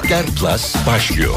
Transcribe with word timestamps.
İnternetler 0.00 0.26
Plus 0.40 0.86
başlıyor. 0.86 1.34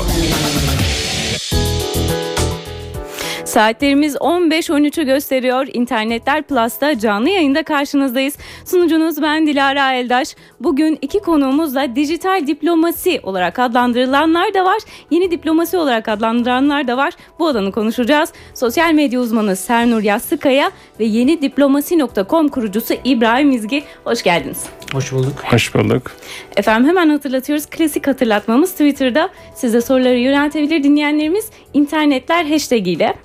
Saatlerimiz 3.46 4.16
15-13'ü 4.16 5.04
gösteriyor. 5.05 5.68
İnternetler 5.73 6.43
Plus'ta 6.43 7.00
canlı 7.00 7.29
yayında 7.29 7.64
karşınızdayız. 7.64 8.38
Sunucunuz 8.66 9.21
ben 9.21 9.48
Dilara 9.48 9.93
Eldaş. 9.93 10.36
Bugün 10.59 10.98
iki 11.02 11.20
konuğumuzla 11.20 11.96
dijital 11.96 12.48
diplomasi 12.48 13.20
olarak 13.23 13.59
adlandırılanlar 13.59 14.54
da 14.54 14.66
var. 14.66 14.78
Yeni 15.11 15.32
diplomasi 15.32 15.78
olarak 15.78 16.07
adlandıranlar 16.07 16.88
da 16.88 16.97
var. 16.97 17.14
Bu 17.39 17.47
alanı 17.47 17.71
konuşacağız. 17.71 18.34
Sosyal 18.54 18.93
medya 18.93 19.20
uzmanı 19.20 19.55
Sernur 19.55 20.04
Yassıkaya 20.04 20.71
ve 21.00 21.05
yeni 21.05 21.41
diplomasi.com 21.41 22.47
kurucusu 22.47 22.93
İbrahim 23.04 23.52
İzgi. 23.52 23.83
Hoş 24.04 24.24
geldiniz. 24.24 24.66
Hoş 24.93 25.11
bulduk. 25.11 25.43
Hoş 25.43 25.75
bulduk. 25.75 26.11
Efendim 26.57 26.89
hemen 26.89 27.10
hatırlatıyoruz. 27.10 27.66
Klasik 27.66 28.07
hatırlatmamız 28.07 28.71
Twitter'da 28.71 29.30
size 29.55 29.82
soruları 29.82 30.18
yöneltebilir 30.18 30.83
dinleyenlerimiz 30.83 31.50
internetler 31.74 32.45
hashtag 32.45 32.88
ile. 32.88 33.16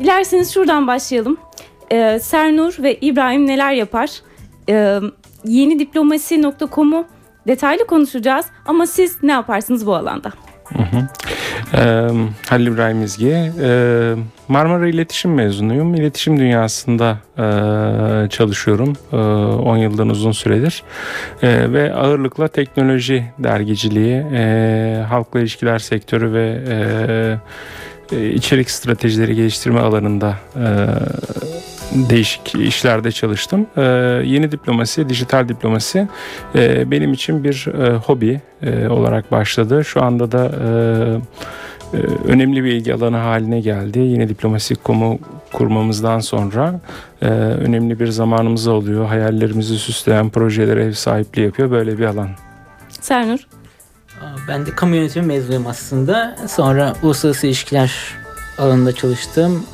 Dilerseniz 0.00 0.54
şuradan 0.54 0.86
başlayalım. 0.86 1.36
Ee, 1.92 2.18
Sernur 2.22 2.76
ve 2.78 2.94
İbrahim 2.94 3.46
neler 3.46 3.72
yapar? 3.72 4.10
Ee, 4.68 5.00
yeni 5.44 5.78
diplomasi.com'u 5.78 7.04
detaylı 7.46 7.86
konuşacağız 7.86 8.46
ama 8.66 8.86
siz 8.86 9.22
ne 9.22 9.32
yaparsınız 9.32 9.86
bu 9.86 9.94
alanda? 9.94 10.32
Hı 10.64 10.82
hı. 10.82 11.08
Ee, 11.74 12.08
Halil 12.48 12.66
İbrahim 12.66 13.02
İzgi. 13.02 13.52
Ee, 13.62 14.14
Marmara 14.48 14.88
İletişim 14.88 15.34
mezunuyum. 15.34 15.94
İletişim 15.94 16.38
dünyasında 16.38 17.18
e, 17.38 18.28
çalışıyorum. 18.28 18.92
E, 19.12 19.16
10 19.16 19.76
yıldan 19.76 20.08
uzun 20.08 20.32
süredir. 20.32 20.82
E, 21.42 21.72
ve 21.72 21.94
ağırlıkla 21.94 22.48
teknoloji 22.48 23.24
dergiciliği, 23.38 24.26
e, 24.34 25.04
halkla 25.08 25.40
ilişkiler 25.40 25.78
sektörü 25.78 26.32
ve 26.32 26.58
e, 28.12 28.30
içerik 28.30 28.70
stratejileri 28.70 29.34
geliştirme 29.34 29.80
alanında 29.80 30.36
e, 30.56 30.66
değişik 31.94 32.54
işlerde 32.54 33.12
çalıştım. 33.12 33.66
E, 33.76 33.82
yeni 34.24 34.52
diplomasi, 34.52 35.08
dijital 35.08 35.48
diplomasi 35.48 36.08
e, 36.54 36.90
benim 36.90 37.12
için 37.12 37.44
bir 37.44 37.66
e, 37.66 37.96
hobi 37.96 38.40
e, 38.62 38.88
olarak 38.88 39.32
başladı. 39.32 39.84
Şu 39.84 40.02
anda 40.02 40.32
da 40.32 40.44
e, 40.44 41.98
e, 41.98 42.00
önemli 42.26 42.64
bir 42.64 42.72
ilgi 42.72 42.94
alanı 42.94 43.16
haline 43.16 43.60
geldi. 43.60 43.98
Yeni 43.98 44.28
diplomasi 44.28 44.74
komu 44.74 45.18
kurmamızdan 45.52 46.20
sonra 46.20 46.80
e, 47.22 47.26
önemli 47.26 48.00
bir 48.00 48.06
zamanımız 48.06 48.66
oluyor. 48.66 49.06
Hayallerimizi 49.06 49.78
süsleyen 49.78 50.30
projelere 50.30 50.84
ev 50.84 50.92
sahipliği 50.92 51.44
yapıyor 51.44 51.70
böyle 51.70 51.98
bir 51.98 52.04
alan. 52.04 52.28
Sernur? 52.88 53.38
Ben 54.48 54.66
de 54.66 54.70
kamu 54.70 54.94
yönetimi 54.94 55.26
mezunuyum 55.26 55.66
aslında. 55.66 56.36
Sonra 56.48 56.94
uluslararası 57.02 57.46
ilişkiler 57.46 57.92
alanında 58.58 58.92
çalıştım. 58.92 59.66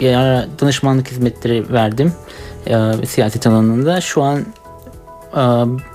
Bir 0.00 0.14
ara 0.14 0.46
danışmanlık 0.60 1.10
hizmetleri 1.10 1.72
verdim 1.72 2.12
siyaset 3.06 3.46
alanında. 3.46 4.00
Şu 4.00 4.22
an 4.22 4.44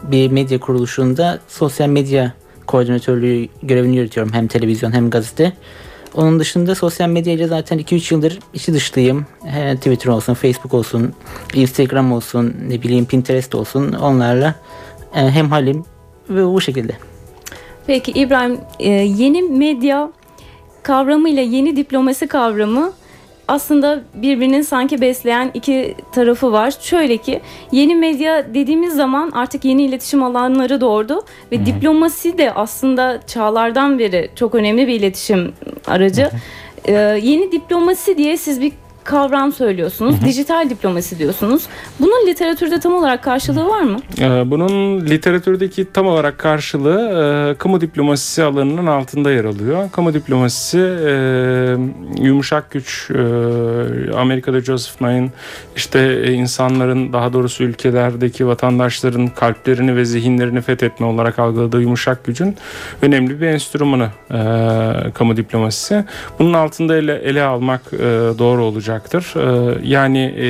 bir 0.04 0.32
medya 0.32 0.60
kuruluşunda 0.60 1.40
sosyal 1.48 1.90
medya 1.90 2.34
koordinatörlüğü 2.68 3.48
görevini 3.64 3.96
yürütüyorum 3.98 4.34
hem 4.34 4.48
televizyon 4.48 4.92
hem 4.92 5.10
gazete. 5.10 5.54
Onun 6.16 6.40
dışında 6.40 6.76
sosyal 6.76 7.10
medyayla 7.10 7.48
zaten 7.48 7.80
2-3 7.80 8.14
yıldır 8.14 8.40
içi 8.54 8.74
dışlıyım. 8.74 9.26
Twitter 9.76 10.08
olsun, 10.12 10.34
Facebook 10.34 10.74
olsun, 10.74 11.14
Instagram 11.54 12.12
olsun, 12.12 12.56
ne 12.68 12.82
bileyim 12.82 13.06
Pinterest 13.06 13.56
olsun 13.56 13.94
onlarla 13.94 14.56
hem 15.12 15.50
halim 15.50 15.86
ve 16.30 16.46
bu 16.46 16.62
şekilde. 16.62 16.94
Peki 17.88 18.12
İbrahim 18.12 18.60
yeni 19.20 19.42
medya 19.42 20.12
kavramı 20.84 21.30
ile 21.30 21.42
yeni 21.42 21.76
diplomasi 21.76 22.28
kavramı 22.28 22.92
aslında 23.48 24.02
birbirinin 24.14 24.62
sanki 24.62 25.02
besleyen 25.02 25.52
iki 25.54 25.96
tarafı 26.12 26.52
var. 26.52 26.74
Şöyle 26.82 27.18
ki 27.18 27.42
yeni 27.72 27.96
medya 27.96 28.54
dediğimiz 28.54 28.96
zaman 28.96 29.32
artık 29.32 29.66
yeni 29.66 29.84
iletişim 29.84 30.24
alanları 30.24 30.82
doğurdu 30.82 31.24
ve 31.52 31.58
Hı-hı. 31.58 31.66
diplomasi 31.66 32.38
de 32.38 32.54
aslında 32.54 33.20
çağlardan 33.28 34.00
beri 34.00 34.30
çok 34.36 34.56
önemli 34.56 34.88
bir 34.88 34.94
iletişim 34.94 35.54
aracı. 35.88 36.30
Ee, 36.86 36.94
yeni 37.22 37.52
diplomasi 37.52 38.18
diye 38.18 38.38
siz 38.38 38.62
bir 38.62 38.72
kavram 39.08 39.54
söylüyorsunuz. 39.54 40.16
Hı 40.16 40.22
hı. 40.22 40.26
Dijital 40.26 40.70
diplomasi 40.70 41.20
diyorsunuz. 41.20 41.64
Bunun 42.00 42.28
literatürde 42.28 42.80
tam 42.80 42.94
olarak 42.94 43.24
karşılığı 43.24 43.66
var 43.66 43.82
mı? 43.82 43.98
Ee, 44.20 44.52
bunun 44.52 45.02
literatürdeki 45.06 45.92
tam 45.94 46.08
olarak 46.08 46.38
karşılığı 46.38 47.52
e, 47.54 47.58
kamu 47.58 47.82
diplomasisi 47.82 48.44
alanının 48.44 48.88
altında 48.88 49.32
yer 49.32 49.46
alıyor. 49.46 49.92
Kamu 49.92 50.14
diplomasisi 50.14 50.78
e, 51.08 51.12
yumuşak 52.22 52.72
güç 52.72 53.10
e, 53.12 53.18
Amerika'da 54.18 54.60
Joseph 54.60 55.02
Nye'ın 55.02 55.32
işte 55.76 56.00
e, 56.00 56.34
insanların 56.34 57.14
daha 57.14 57.34
doğrusu 57.34 57.64
ülkelerdeki 57.64 58.48
vatandaşların 58.48 59.28
kalplerini 59.28 59.96
ve 59.96 60.06
zihinlerini 60.06 60.62
fethetme 60.62 61.06
olarak 61.06 61.40
algıladığı 61.40 61.82
yumuşak 61.82 62.26
gücün 62.26 62.56
önemli 63.02 63.42
bir 63.42 63.48
enstrümanı 63.48 64.10
e, 64.32 64.40
kamu 65.14 65.38
diplomasisi. 65.38 66.06
Bunun 66.40 66.54
altında 66.54 66.98
ele, 66.98 67.16
ele 67.16 67.44
almak 67.44 67.82
e, 67.94 67.98
doğru 68.40 68.64
olacak 68.64 68.97
olacaktır. 68.98 69.34
Ee, 69.36 69.78
yani 69.84 70.34
e, 70.38 70.44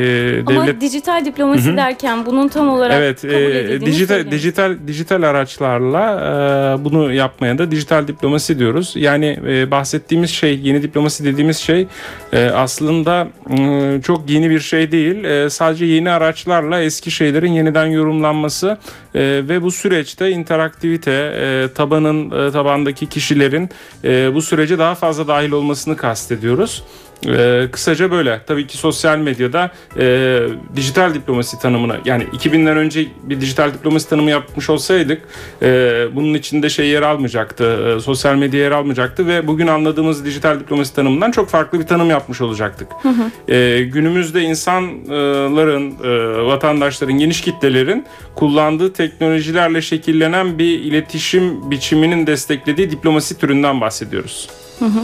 devlet... 0.47 0.57
Ama 0.57 0.81
dijital 0.81 1.25
diplomasi 1.25 1.69
Hı-hı. 1.69 1.77
derken 1.77 2.25
bunun 2.25 2.47
tam 2.47 2.69
olarak 2.69 2.95
evet, 2.97 3.25
e, 3.25 3.85
dijital 3.85 4.31
dijital 4.31 4.77
dijital 4.87 5.23
araçlarla 5.23 6.77
e, 6.79 6.85
bunu 6.85 7.13
yapmaya 7.13 7.57
da 7.57 7.71
dijital 7.71 8.07
diplomasi 8.07 8.59
diyoruz. 8.59 8.93
Yani 8.95 9.39
e, 9.47 9.71
bahsettiğimiz 9.71 10.29
şey, 10.29 10.59
yeni 10.59 10.83
diplomasi 10.83 11.25
dediğimiz 11.25 11.57
şey 11.57 11.87
e, 12.33 12.45
aslında 12.45 13.27
e, 13.49 14.01
çok 14.01 14.29
yeni 14.29 14.49
bir 14.49 14.59
şey 14.59 14.91
değil. 14.91 15.23
E, 15.23 15.49
sadece 15.49 15.85
yeni 15.85 16.09
araçlarla 16.09 16.81
eski 16.81 17.11
şeylerin 17.11 17.51
yeniden 17.51 17.85
yorumlanması 17.85 18.77
e, 19.15 19.21
ve 19.21 19.61
bu 19.61 19.71
süreçte 19.71 20.29
interaktivite, 20.31 21.11
e, 21.11 21.73
tabanın 21.75 22.31
e, 22.31 22.51
tabandaki 22.51 23.05
kişilerin 23.05 23.69
e, 24.03 24.33
bu 24.33 24.41
sürece 24.41 24.79
daha 24.79 24.95
fazla 24.95 25.27
dahil 25.27 25.51
olmasını 25.51 25.97
kastediyoruz. 25.97 26.83
Ee, 27.25 27.67
kısaca 27.71 28.11
böyle. 28.11 28.41
Tabii 28.47 28.67
ki 28.67 28.77
sosyal 28.77 29.17
medyada 29.17 29.71
e, 29.99 30.39
dijital 30.75 31.13
diplomasi 31.13 31.59
tanımına 31.59 31.97
yani 32.05 32.23
2000'den 32.23 32.77
önce 32.77 33.05
bir 33.23 33.41
dijital 33.41 33.73
diplomasi 33.73 34.09
tanımı 34.09 34.29
yapmış 34.29 34.69
olsaydık 34.69 35.21
e, 35.61 35.67
bunun 36.15 36.33
içinde 36.33 36.69
şey 36.69 36.87
yer 36.87 37.01
almayacaktı. 37.01 37.95
E, 37.97 37.99
sosyal 37.99 38.35
medya 38.35 38.59
yer 38.59 38.71
almayacaktı 38.71 39.27
ve 39.27 39.47
bugün 39.47 39.67
anladığımız 39.67 40.25
dijital 40.25 40.59
diplomasi 40.59 40.95
tanımından 40.95 41.31
çok 41.31 41.49
farklı 41.49 41.79
bir 41.79 41.87
tanım 41.87 42.09
yapmış 42.09 42.41
olacaktık. 42.41 42.87
Hı 43.01 43.09
hı. 43.09 43.53
E, 43.53 43.83
günümüzde 43.83 44.41
insanların, 44.41 45.95
e, 46.03 46.43
vatandaşların, 46.45 47.17
geniş 47.17 47.41
kitlelerin 47.41 48.05
kullandığı 48.35 48.93
teknolojilerle 48.93 49.81
şekillenen 49.81 50.59
bir 50.59 50.79
iletişim 50.79 51.71
biçiminin 51.71 52.27
desteklediği 52.27 52.91
diplomasi 52.91 53.37
türünden 53.37 53.81
bahsediyoruz. 53.81 54.49
Hı 54.79 54.85
hı. 54.85 54.99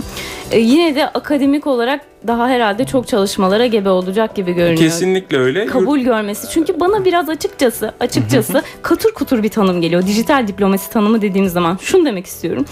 E, 0.51 0.59
yine 0.59 0.95
de 0.95 1.07
akademik 1.07 1.67
olarak 1.67 2.01
daha 2.27 2.47
herhalde 2.47 2.85
çok 2.85 3.07
çalışmalara 3.07 3.65
gebe 3.65 3.89
olacak 3.89 4.35
gibi 4.35 4.53
görünüyor. 4.53 4.77
Kesinlikle 4.77 5.37
öyle. 5.37 5.65
Kabul 5.65 5.99
görmesi. 5.99 6.49
Çünkü 6.49 6.79
bana 6.79 7.05
biraz 7.05 7.29
açıkçası 7.29 7.93
açıkçası 7.99 8.63
katır 8.81 9.11
kutur 9.11 9.43
bir 9.43 9.49
tanım 9.49 9.81
geliyor. 9.81 10.07
Dijital 10.07 10.47
diplomasi 10.47 10.91
tanımı 10.91 11.21
dediğimiz 11.21 11.53
zaman. 11.53 11.77
Şunu 11.81 12.05
demek 12.05 12.25
istiyorum. 12.25 12.65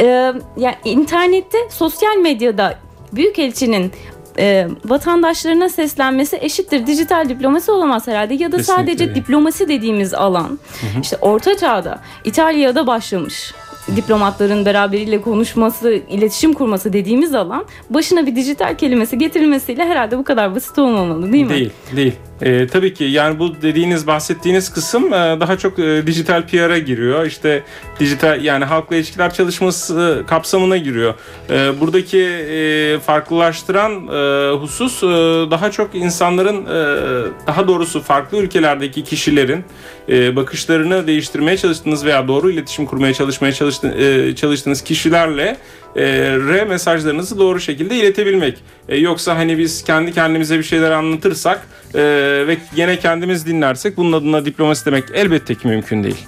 Ee, 0.00 0.32
yani 0.56 0.74
internette, 0.84 1.58
sosyal 1.70 2.16
medyada 2.16 2.78
Büyükelçinin 3.12 3.92
e, 4.38 4.68
vatandaşlarına 4.84 5.68
seslenmesi 5.68 6.38
eşittir 6.40 6.86
dijital 6.86 7.28
diplomasi 7.28 7.70
olamaz 7.70 8.06
herhalde 8.06 8.34
ya 8.34 8.52
da 8.52 8.56
Kesinlikle. 8.56 8.82
sadece 8.82 9.14
diplomasi 9.14 9.68
dediğimiz 9.68 10.14
alan 10.14 10.58
hı 10.80 10.86
hı. 10.86 11.00
işte 11.02 11.16
orta 11.20 11.56
çağda 11.56 11.98
İtalya'da 12.24 12.86
başlamış 12.86 13.54
diplomatların 13.96 14.66
beraberiyle 14.66 15.20
konuşması, 15.20 15.90
iletişim 15.90 16.52
kurması 16.52 16.92
dediğimiz 16.92 17.34
alan 17.34 17.64
başına 17.90 18.26
bir 18.26 18.36
dijital 18.36 18.76
kelimesi 18.76 19.18
getirilmesiyle 19.18 19.84
herhalde 19.84 20.18
bu 20.18 20.24
kadar 20.24 20.54
basit 20.54 20.78
olmamalı 20.78 21.32
değil 21.32 21.44
mi? 21.44 21.50
Değil, 21.50 21.70
değil. 21.96 22.12
E, 22.42 22.66
tabii 22.66 22.94
ki 22.94 23.04
yani 23.04 23.38
bu 23.38 23.62
dediğiniz 23.62 24.06
bahsettiğiniz 24.06 24.72
kısım 24.72 25.12
e, 25.12 25.40
daha 25.40 25.58
çok 25.58 25.78
e, 25.78 26.06
dijital 26.06 26.46
PR'a 26.46 26.78
giriyor. 26.78 27.26
İşte 27.26 27.62
dijital 28.00 28.44
yani 28.44 28.64
halkla 28.64 28.96
ilişkiler 28.96 29.34
çalışması 29.34 30.24
kapsamına 30.26 30.76
giriyor. 30.76 31.14
E, 31.50 31.80
buradaki 31.80 32.20
e, 32.20 32.98
farklılaştıran 32.98 33.92
e, 33.92 34.52
husus 34.56 35.02
e, 35.02 35.06
daha 35.50 35.70
çok 35.70 35.94
insanların 35.94 36.66
e, 36.66 37.46
daha 37.46 37.68
doğrusu 37.68 38.00
farklı 38.00 38.38
ülkelerdeki 38.38 39.04
kişilerin 39.04 39.64
e, 40.08 40.36
bakışlarını 40.36 41.06
değiştirmeye 41.06 41.56
çalıştığınız 41.56 42.04
veya 42.04 42.28
doğru 42.28 42.50
iletişim 42.50 42.86
kurmaya 42.86 43.14
çalışmaya 43.14 43.52
çalıştığınız, 43.52 43.96
e, 43.96 44.36
çalıştığınız 44.36 44.82
kişilerle 44.82 45.56
e, 45.96 46.02
re 46.36 46.64
mesajlarınızı 46.64 47.38
doğru 47.38 47.60
şekilde 47.60 47.96
iletebilmek. 47.96 48.58
E, 48.88 48.96
yoksa 48.96 49.36
hani 49.36 49.58
biz 49.58 49.84
kendi 49.84 50.12
kendimize 50.12 50.58
bir 50.58 50.62
şeyler 50.62 50.90
anlatırsak 50.90 51.66
e, 51.94 52.00
ve 52.46 52.56
yine 52.76 52.98
kendimiz 52.98 53.46
dinlersek 53.46 53.96
bunun 53.96 54.12
adına 54.12 54.44
diplomasi 54.44 54.86
demek 54.86 55.04
elbette 55.14 55.54
ki 55.54 55.68
mümkün 55.68 56.04
değil. 56.04 56.26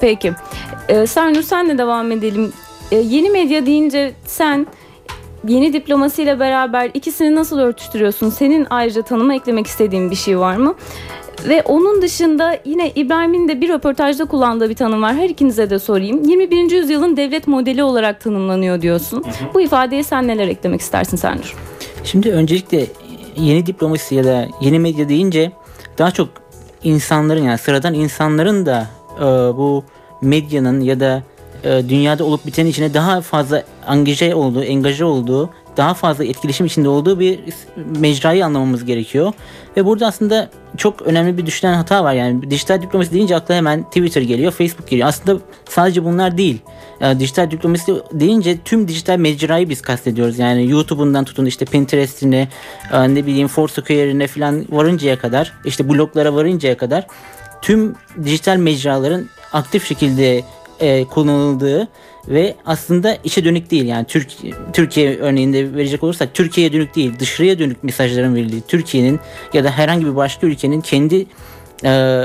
Peki. 0.00 0.32
Ee, 0.88 1.06
Sernur 1.06 1.42
senle 1.42 1.78
devam 1.78 2.12
edelim. 2.12 2.52
e, 2.90 2.96
yeni 2.96 3.30
medya 3.30 3.66
deyince 3.66 4.12
sen 4.26 4.66
yeni 5.48 5.72
diplomasiyle 5.72 6.40
beraber 6.40 6.90
ikisini 6.94 7.34
nasıl 7.34 7.58
örtüştürüyorsun? 7.58 8.30
Senin 8.30 8.66
ayrıca 8.70 9.02
tanıma 9.02 9.34
eklemek 9.34 9.66
istediğin 9.66 10.10
bir 10.10 10.16
şey 10.16 10.38
var 10.38 10.56
mı? 10.56 10.74
Ve 11.44 11.62
onun 11.62 12.02
dışında 12.02 12.58
yine 12.64 12.90
İbrahim'in 12.90 13.48
de 13.48 13.60
bir 13.60 13.68
röportajda 13.68 14.24
kullandığı 14.24 14.70
bir 14.70 14.74
tanım 14.74 15.02
var. 15.02 15.14
Her 15.14 15.28
ikinize 15.30 15.70
de 15.70 15.78
sorayım. 15.78 16.24
21. 16.24 16.70
yüzyılın 16.70 17.16
devlet 17.16 17.46
modeli 17.46 17.82
olarak 17.82 18.20
tanımlanıyor 18.20 18.82
diyorsun. 18.82 19.24
Bu 19.54 19.60
ifadeye 19.60 20.02
sen 20.02 20.28
neler 20.28 20.48
eklemek 20.48 20.80
istersin 20.80 21.16
Sernur? 21.16 21.56
Şimdi 22.04 22.30
öncelikle 22.30 22.86
yeni 23.36 23.66
diplomasi 23.66 24.14
ya 24.14 24.24
da 24.24 24.46
yeni 24.60 24.78
medya 24.78 25.08
deyince 25.08 25.52
daha 25.98 26.10
çok 26.10 26.28
insanların 26.84 27.42
yani 27.42 27.58
sıradan 27.58 27.94
insanların 27.94 28.66
da 28.66 28.86
e, 29.16 29.24
bu 29.56 29.84
medyanın 30.22 30.80
ya 30.80 31.00
da 31.00 31.22
e, 31.64 31.88
dünyada 31.88 32.24
olup 32.24 32.46
bitenin 32.46 32.70
içine 32.70 32.94
daha 32.94 33.20
fazla 33.20 33.62
angaje 33.86 34.34
olduğu, 34.34 34.62
engaje 34.62 35.04
olduğu, 35.04 35.50
daha 35.78 35.94
fazla 35.94 36.24
etkileşim 36.24 36.66
içinde 36.66 36.88
olduğu 36.88 37.20
bir 37.20 37.40
mecrayı 38.00 38.44
anlamamız 38.44 38.84
gerekiyor. 38.84 39.32
Ve 39.76 39.84
burada 39.84 40.06
aslında 40.06 40.50
çok 40.76 41.02
önemli 41.02 41.38
bir 41.38 41.46
düşünen 41.46 41.74
hata 41.74 42.04
var. 42.04 42.14
Yani 42.14 42.50
dijital 42.50 42.82
diplomasi 42.82 43.12
deyince 43.12 43.36
akla 43.36 43.54
hemen 43.54 43.82
Twitter 43.84 44.22
geliyor, 44.22 44.52
Facebook 44.52 44.88
geliyor. 44.88 45.08
Aslında 45.08 45.40
sadece 45.68 46.04
bunlar 46.04 46.38
değil. 46.38 46.58
Yani 47.00 47.20
dijital 47.20 47.50
diplomasi 47.50 47.94
deyince 48.12 48.58
tüm 48.64 48.88
dijital 48.88 49.16
mecrayı 49.16 49.68
biz 49.68 49.82
kastediyoruz. 49.82 50.38
Yani 50.38 50.70
YouTube'undan 50.70 51.24
tutun 51.24 51.46
işte 51.46 51.64
Pinterest'ine, 51.64 52.48
e, 52.92 53.14
ne 53.14 53.26
bileyim 53.26 53.48
Foursquare'ine 53.48 54.26
falan 54.26 54.64
varıncaya 54.70 55.18
kadar, 55.18 55.52
işte 55.64 55.88
bloglara 55.88 56.34
varıncaya 56.34 56.76
kadar 56.76 57.06
tüm 57.62 57.94
dijital 58.24 58.56
mecraların 58.56 59.26
aktif 59.52 59.88
şekilde 59.88 60.44
e, 60.80 61.04
kullanıldığı 61.04 61.88
ve 62.28 62.54
aslında 62.66 63.18
içe 63.24 63.44
dönük 63.44 63.70
değil 63.70 63.84
yani 63.84 64.06
Türkiye, 64.06 64.52
Türkiye 64.72 65.18
örneğinde 65.18 65.74
verecek 65.74 66.02
olursak 66.02 66.34
Türkiye'ye 66.34 66.72
dönük 66.72 66.94
değil 66.94 67.12
dışarıya 67.18 67.58
dönük 67.58 67.84
mesajların 67.84 68.34
verildiği 68.34 68.62
Türkiye'nin 68.68 69.20
ya 69.52 69.64
da 69.64 69.70
herhangi 69.70 70.06
bir 70.06 70.16
başka 70.16 70.46
ülkenin 70.46 70.80
kendi 70.80 71.26
e, 71.84 72.22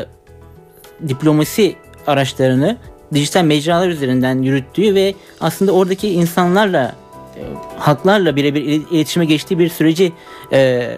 diplomasi 1.08 1.76
araçlarını 2.08 2.78
dijital 3.14 3.44
mecralar 3.44 3.90
üzerinden 3.90 4.42
yürüttüğü 4.42 4.96
ve 4.96 5.16
aslında 5.40 5.72
oradaki 5.72 6.10
insanlarla 6.10 6.96
e, 7.36 7.42
halklarla 7.78 8.36
birebir 8.36 8.62
iletişime 8.62 9.26
geçtiği 9.26 9.60
bir 9.60 9.70
süreci 9.70 10.12
e, 10.52 10.90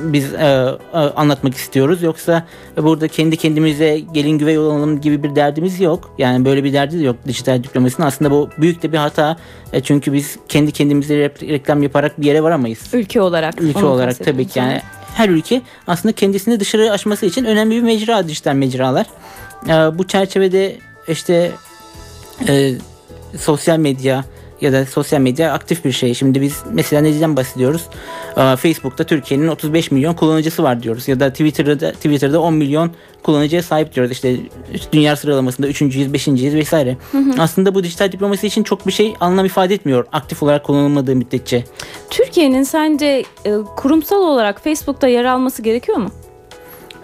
biz 0.00 0.34
e, 0.34 0.38
e, 0.94 0.96
anlatmak 0.96 1.54
istiyoruz. 1.54 2.02
Yoksa 2.02 2.46
burada 2.76 3.08
kendi 3.08 3.36
kendimize 3.36 3.98
gelin 3.98 4.38
güvey 4.38 4.58
olalım 4.58 5.00
gibi 5.00 5.22
bir 5.22 5.36
derdimiz 5.36 5.80
yok. 5.80 6.14
Yani 6.18 6.44
böyle 6.44 6.64
bir 6.64 6.72
derdi 6.72 6.98
de 6.98 7.04
yok 7.04 7.16
dijital 7.26 7.64
diplomasinin. 7.64 8.06
Aslında 8.06 8.30
bu 8.30 8.50
büyük 8.58 8.82
de 8.82 8.92
bir 8.92 8.98
hata. 8.98 9.36
E, 9.72 9.80
çünkü 9.80 10.12
biz 10.12 10.38
kendi 10.48 10.72
kendimize 10.72 11.16
reklam 11.40 11.82
yaparak 11.82 12.20
bir 12.20 12.26
yere 12.26 12.42
varamayız. 12.42 12.80
Ülke 12.92 13.20
olarak. 13.20 13.62
Ülke 13.62 13.84
olarak 13.84 14.24
tabii 14.24 14.46
ki 14.46 14.58
yani 14.58 14.80
her 15.14 15.28
ülke 15.28 15.62
aslında 15.86 16.14
kendisini 16.14 16.60
dışarı 16.60 16.90
açması 16.90 17.26
için 17.26 17.44
önemli 17.44 17.76
bir 17.76 17.82
mecra 17.82 18.28
dijital 18.28 18.54
mecralar. 18.54 19.06
E, 19.68 19.98
bu 19.98 20.06
çerçevede 20.06 20.76
işte 21.08 21.52
e, 22.48 22.72
sosyal 23.38 23.78
medya, 23.78 24.24
ya 24.60 24.72
da 24.72 24.86
sosyal 24.86 25.20
medya 25.20 25.52
aktif 25.52 25.84
bir 25.84 25.92
şey. 25.92 26.14
Şimdi 26.14 26.40
biz 26.40 26.62
mesela 26.72 27.02
neden 27.02 27.36
bahsediyoruz? 27.36 27.82
Facebook'ta 28.34 29.04
Türkiye'nin 29.04 29.48
35 29.48 29.90
milyon 29.90 30.14
kullanıcısı 30.14 30.62
var 30.62 30.82
diyoruz. 30.82 31.08
Ya 31.08 31.20
da 31.20 31.30
Twitter'da 31.30 31.92
Twitter'da 31.92 32.40
10 32.40 32.54
milyon 32.54 32.90
kullanıcıya 33.22 33.62
sahip 33.62 33.94
diyoruz. 33.94 34.12
İşte 34.12 34.36
dünya 34.92 35.16
sıralamasında 35.16 35.68
3.yüz, 35.68 36.12
5.yiz 36.12 36.54
vesaire. 36.54 36.96
Hı 37.12 37.18
hı. 37.18 37.30
Aslında 37.38 37.74
bu 37.74 37.84
dijital 37.84 38.12
diplomasi 38.12 38.46
için 38.46 38.62
çok 38.62 38.86
bir 38.86 38.92
şey 38.92 39.14
anlam 39.20 39.46
ifade 39.46 39.74
etmiyor. 39.74 40.06
Aktif 40.12 40.42
olarak 40.42 40.64
kullanılmadığı 40.64 41.16
müddetçe. 41.16 41.64
Türkiye'nin 42.10 42.62
sence 42.62 43.24
e, 43.44 43.52
kurumsal 43.76 44.22
olarak 44.22 44.64
Facebook'ta 44.64 45.08
yer 45.08 45.24
alması 45.24 45.62
gerekiyor 45.62 45.98
mu? 45.98 46.10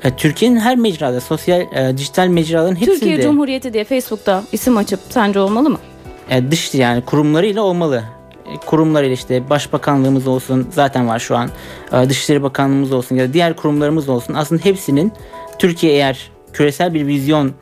E, 0.04 0.16
Türkiye'nin 0.16 0.60
her 0.60 0.76
mecrada, 0.76 1.20
sosyal, 1.20 1.60
e, 1.60 1.98
dijital 1.98 2.26
mecraların 2.26 2.74
hepsinde... 2.76 2.98
Türkiye 2.98 3.22
Cumhuriyeti 3.22 3.72
diye 3.72 3.84
Facebook'ta 3.84 4.42
isim 4.52 4.76
açıp 4.76 5.00
sence 5.08 5.40
olmalı 5.40 5.70
mı? 5.70 5.78
E, 6.32 6.50
dış 6.50 6.74
yani 6.74 7.04
kurumlarıyla 7.04 7.62
olmalı. 7.62 8.04
E, 8.46 8.56
kurumlarıyla 8.66 9.14
işte 9.14 9.50
başbakanlığımız 9.50 10.26
olsun 10.26 10.68
zaten 10.70 11.08
var 11.08 11.18
şu 11.18 11.36
an. 11.36 11.50
E, 11.92 12.08
Dışişleri 12.08 12.42
Bakanlığımız 12.42 12.92
olsun 12.92 13.16
ya 13.16 13.28
da 13.28 13.32
diğer 13.32 13.56
kurumlarımız 13.56 14.08
olsun. 14.08 14.34
Aslında 14.34 14.64
hepsinin 14.64 15.12
Türkiye 15.58 15.92
eğer 15.92 16.30
küresel 16.52 16.94
bir 16.94 17.06
vizyon 17.06 17.52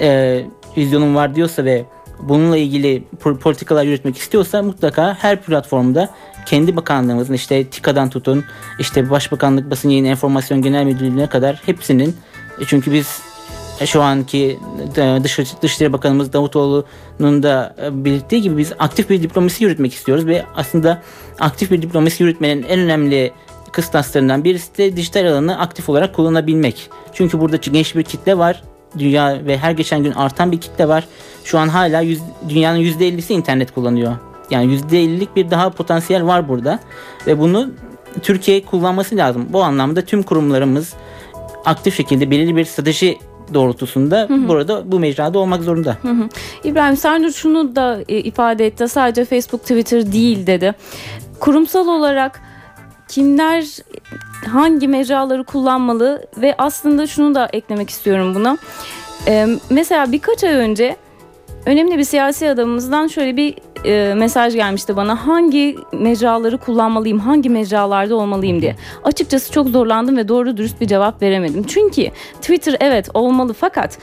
e, 0.00 0.42
vizyonun 0.76 1.14
var 1.14 1.34
diyorsa 1.34 1.64
ve 1.64 1.84
bununla 2.20 2.56
ilgili 2.56 3.04
politikalar 3.40 3.84
yürütmek 3.84 4.16
istiyorsa 4.18 4.62
mutlaka 4.62 5.14
her 5.20 5.42
platformda 5.42 6.08
kendi 6.46 6.76
bakanlığımızın 6.76 7.34
işte 7.34 7.64
TİKA'dan 7.64 8.10
tutun 8.10 8.44
işte 8.78 9.10
Başbakanlık 9.10 9.70
Basın 9.70 9.88
Yayın 9.88 10.04
Enformasyon 10.04 10.62
Genel 10.62 10.84
Müdürlüğü'ne 10.84 11.26
kadar 11.26 11.62
hepsinin 11.66 12.16
e, 12.60 12.64
çünkü 12.66 12.92
biz 12.92 13.20
şu 13.84 14.02
anki 14.02 14.58
e, 14.96 15.20
Dış, 15.24 15.38
Dışişleri 15.62 15.92
Bakanımız 15.92 16.32
Davutoğlu'nun 16.32 17.42
da 17.42 17.74
e, 17.82 18.04
belirttiği 18.04 18.42
gibi 18.42 18.56
biz 18.56 18.72
aktif 18.78 19.10
bir 19.10 19.22
diplomasi 19.22 19.64
yürütmek 19.64 19.94
istiyoruz 19.94 20.26
ve 20.26 20.44
aslında 20.56 21.02
aktif 21.40 21.70
bir 21.70 21.82
diplomasi 21.82 22.22
yürütmenin 22.22 22.62
en 22.62 22.80
önemli 22.80 23.32
kıstaslarından 23.72 24.44
birisi 24.44 24.78
de 24.78 24.96
dijital 24.96 25.26
alanı 25.26 25.58
aktif 25.58 25.88
olarak 25.88 26.14
kullanabilmek. 26.14 26.90
Çünkü 27.12 27.40
burada 27.40 27.56
genç 27.56 27.96
bir 27.96 28.02
kitle 28.02 28.38
var. 28.38 28.62
Dünya 28.98 29.46
ve 29.46 29.58
her 29.58 29.70
geçen 29.70 30.02
gün 30.02 30.12
artan 30.12 30.52
bir 30.52 30.60
kitle 30.60 30.88
var. 30.88 31.08
Şu 31.44 31.58
an 31.58 31.68
hala 31.68 32.00
yüz, 32.00 32.20
dünyanın 32.48 32.78
%50'si 32.78 33.32
internet 33.32 33.74
kullanıyor. 33.74 34.16
Yani 34.50 34.74
%50'lik 34.74 35.36
bir 35.36 35.50
daha 35.50 35.70
potansiyel 35.70 36.26
var 36.26 36.48
burada. 36.48 36.80
Ve 37.26 37.38
bunu 37.38 37.70
Türkiye 38.22 38.64
kullanması 38.64 39.16
lazım. 39.16 39.46
Bu 39.50 39.62
anlamda 39.62 40.02
tüm 40.02 40.22
kurumlarımız 40.22 40.94
aktif 41.64 41.96
şekilde 41.96 42.30
belirli 42.30 42.56
bir 42.56 42.64
strateji 42.64 43.18
doğrultusunda 43.54 44.26
hı 44.28 44.34
hı. 44.34 44.48
burada 44.48 44.92
bu 44.92 44.98
mecrada 44.98 45.38
olmak 45.38 45.62
zorunda. 45.62 45.96
Hı 46.02 46.08
hı. 46.08 46.28
İbrahim 46.64 46.96
Sernur 46.96 47.30
şunu 47.30 47.76
da 47.76 47.98
e, 48.08 48.18
ifade 48.18 48.66
etti. 48.66 48.88
Sadece 48.88 49.24
Facebook, 49.24 49.62
Twitter 49.62 50.12
değil 50.12 50.46
dedi. 50.46 50.74
Kurumsal 51.40 51.88
olarak 51.88 52.40
kimler 53.08 53.64
hangi 54.46 54.88
mecraları 54.88 55.44
kullanmalı 55.44 56.26
ve 56.36 56.54
aslında 56.58 57.06
şunu 57.06 57.34
da 57.34 57.48
eklemek 57.52 57.90
istiyorum 57.90 58.34
buna. 58.34 58.58
Ee, 59.26 59.46
mesela 59.70 60.12
birkaç 60.12 60.44
ay 60.44 60.54
önce 60.54 60.96
önemli 61.66 61.98
bir 61.98 62.04
siyasi 62.04 62.50
adamımızdan 62.50 63.06
şöyle 63.06 63.36
bir 63.36 63.54
e, 63.86 64.14
mesaj 64.14 64.54
gelmişti 64.54 64.96
bana. 64.96 65.26
Hangi 65.26 65.76
mecraları 65.92 66.58
kullanmalıyım, 66.58 67.18
hangi 67.18 67.50
mecralarda 67.50 68.16
olmalıyım 68.16 68.62
diye. 68.62 68.76
Açıkçası 69.04 69.52
çok 69.52 69.68
zorlandım 69.68 70.16
ve 70.16 70.28
doğru 70.28 70.56
dürüst 70.56 70.80
bir 70.80 70.86
cevap 70.86 71.22
veremedim. 71.22 71.62
Çünkü 71.62 72.10
Twitter 72.40 72.76
evet 72.80 73.08
olmalı 73.14 73.52
fakat 73.52 73.98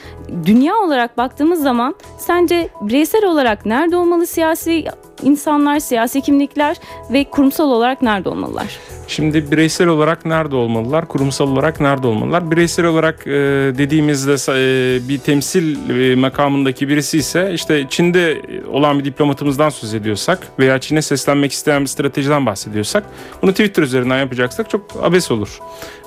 dünya 0.46 0.76
olarak 0.76 1.18
baktığımız 1.18 1.62
zaman 1.62 1.94
sence 2.18 2.68
bireysel 2.80 3.24
olarak 3.24 3.66
nerede 3.66 3.96
olmalı 3.96 4.26
siyasi 4.26 4.84
insanlar, 5.22 5.78
siyasi 5.78 6.20
kimlikler 6.20 6.76
ve 7.12 7.24
kurumsal 7.24 7.70
olarak 7.70 8.02
nerede 8.02 8.28
olmalılar? 8.28 8.78
Şimdi 9.08 9.50
bireysel 9.50 9.88
olarak 9.88 10.24
nerede 10.24 10.56
olmalılar, 10.56 11.08
kurumsal 11.08 11.48
olarak 11.48 11.80
nerede 11.80 12.06
olmalılar? 12.06 12.50
Bireysel 12.50 12.86
olarak 12.86 13.26
e, 13.26 13.30
dediğimizde 13.78 14.34
e, 14.34 15.08
bir 15.08 15.18
temsil 15.18 15.90
e, 15.90 16.16
makamındaki 16.16 16.88
birisi 16.88 17.18
ise 17.18 17.50
işte 17.54 17.86
Çin'de 17.88 18.42
olan 18.72 18.98
bir 18.98 19.04
diplomatımızdan 19.04 19.70
söz 19.70 19.94
ediyorsak 19.94 20.38
veya 20.58 20.78
Çin'e 20.78 21.02
seslenmek 21.02 21.52
isteyen 21.52 21.82
bir 21.82 21.86
stratejiden 21.86 22.46
bahsediyorsak 22.46 23.04
bunu 23.42 23.50
Twitter 23.50 23.82
üzerinden 23.82 24.18
yapacaksak 24.18 24.70
çok 24.70 24.82
abes 25.02 25.30
olur. 25.30 25.58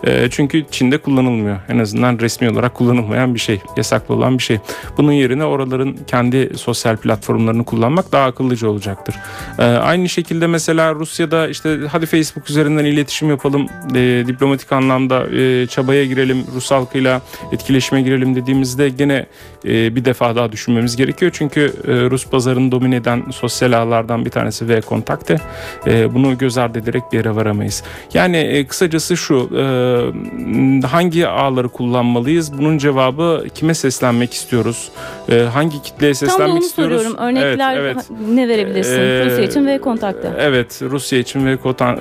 E, 0.04 0.30
çünkü 0.30 0.66
Çin'de 0.72 0.98
kullanılmıyor. 0.98 1.60
En 1.70 1.80
azından 1.80 2.20
resmi 2.20 2.50
olarak 2.50 2.74
kullanılmayan 2.74 3.34
bir 3.34 3.40
şey, 3.40 3.62
yasaklı 3.78 4.16
olan 4.16 4.38
bir 4.38 4.44
şey. 4.44 4.60
Bunun 4.98 5.12
yerine 5.12 5.46
oraların 5.46 5.98
kendi 6.08 6.58
sosyal 6.58 6.98
platformlarını 6.98 7.66
kullanmak 7.66 8.12
daha 8.12 8.26
akıllıca 8.26 8.68
olacaktır. 8.98 9.16
E, 9.60 9.64
aynı 9.64 10.10
şekilde 10.10 10.48
mesela 10.48 10.96
Rusya'da 10.96 11.48
işte 11.48 11.78
hadi 11.92 12.06
Facebook 12.06 12.50
üzerinden 12.50 12.86
iletişim 12.86 13.30
yapalım, 13.30 13.68
e, 13.96 14.24
diplomatik 14.28 14.72
anlamda 14.72 15.28
e, 15.38 15.68
çabaya 15.68 16.06
girelim, 16.06 16.46
Rus 16.56 16.72
halkıyla 16.72 17.22
etkileşime 17.52 18.02
girelim 18.02 18.36
dediğimizde 18.36 18.90
gene 18.90 19.26
e, 19.66 19.96
bir 19.96 20.06
defa 20.06 20.36
daha 20.36 20.52
düşünmemiz 20.52 20.96
gerekiyor. 20.96 21.32
Çünkü 21.36 21.74
e, 21.88 21.92
Rus 21.92 22.26
pazarını 22.26 22.72
domine 22.72 22.96
eden 22.96 23.24
sosyal 23.32 23.72
ağlardan 23.72 24.26
bir 24.26 24.30
tanesi 24.30 24.70
V 24.70 24.82
kontakte. 24.82 25.38
E, 25.88 26.14
bunu 26.14 26.38
göz 26.38 26.58
ardı 26.58 26.80
ederek 26.80 27.04
bir 27.12 27.18
yere 27.18 27.36
varamayız. 27.36 27.84
Yani 28.14 28.38
e, 28.38 28.68
kısacası 28.68 29.18
şu, 29.18 29.50
e, 30.84 30.88
hangi 30.88 31.28
ağları 31.28 31.70
kullanmalıyız? 31.70 32.58
Bunun 32.58 32.78
cevabı 32.78 33.46
kime 33.56 33.74
seslenmek 33.74 34.34
istiyoruz? 34.34 34.90
E, 35.30 35.40
hangi 35.40 35.82
kitleye 35.82 36.14
seslenmek 36.14 36.40
Tam 36.40 36.50
da 36.50 36.54
onu 36.54 36.66
istiyoruz? 36.66 37.04
soruyorum. 37.04 37.24
Örnekler 37.24 37.78
evet, 37.78 37.96
evet. 37.96 38.20
ne 38.30 38.48
verebilirsiniz? 38.48 38.87
Ee, 38.88 39.26
Rusya 39.26 39.44
için 39.44 39.66
ve 39.66 39.78
kontakta. 39.78 40.34
Evet 40.40 40.82
Rusya 40.82 41.20
için 41.20 41.46
ve, 41.46 41.58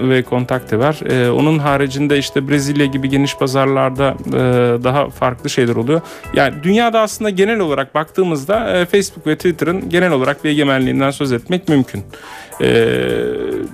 ve 0.09 0.23
kontakte 0.23 0.79
var. 0.79 1.01
Ee, 1.11 1.31
onun 1.31 1.59
haricinde 1.59 2.19
işte 2.19 2.49
Brezilya 2.49 2.87
gibi 2.87 3.09
geniş 3.09 3.37
pazarlarda 3.37 4.15
e, 4.29 4.39
daha 4.85 5.11
farklı 5.11 5.51
şeyler 5.51 5.77
oluyor. 5.77 6.01
Yani 6.35 6.55
dünyada 6.63 7.01
aslında 7.01 7.31
genel 7.31 7.59
olarak 7.59 7.95
baktığımızda 7.95 8.79
e, 8.79 8.87
Facebook 8.87 9.27
ve 9.27 9.37
Twitter'ın 9.37 9.89
genel 9.89 10.13
olarak 10.13 10.45
bir 10.45 10.51
egemenliğinden 10.51 11.11
söz 11.11 11.33
etmek 11.33 11.69
mümkün. 11.69 12.05
Ee, 12.61 13.07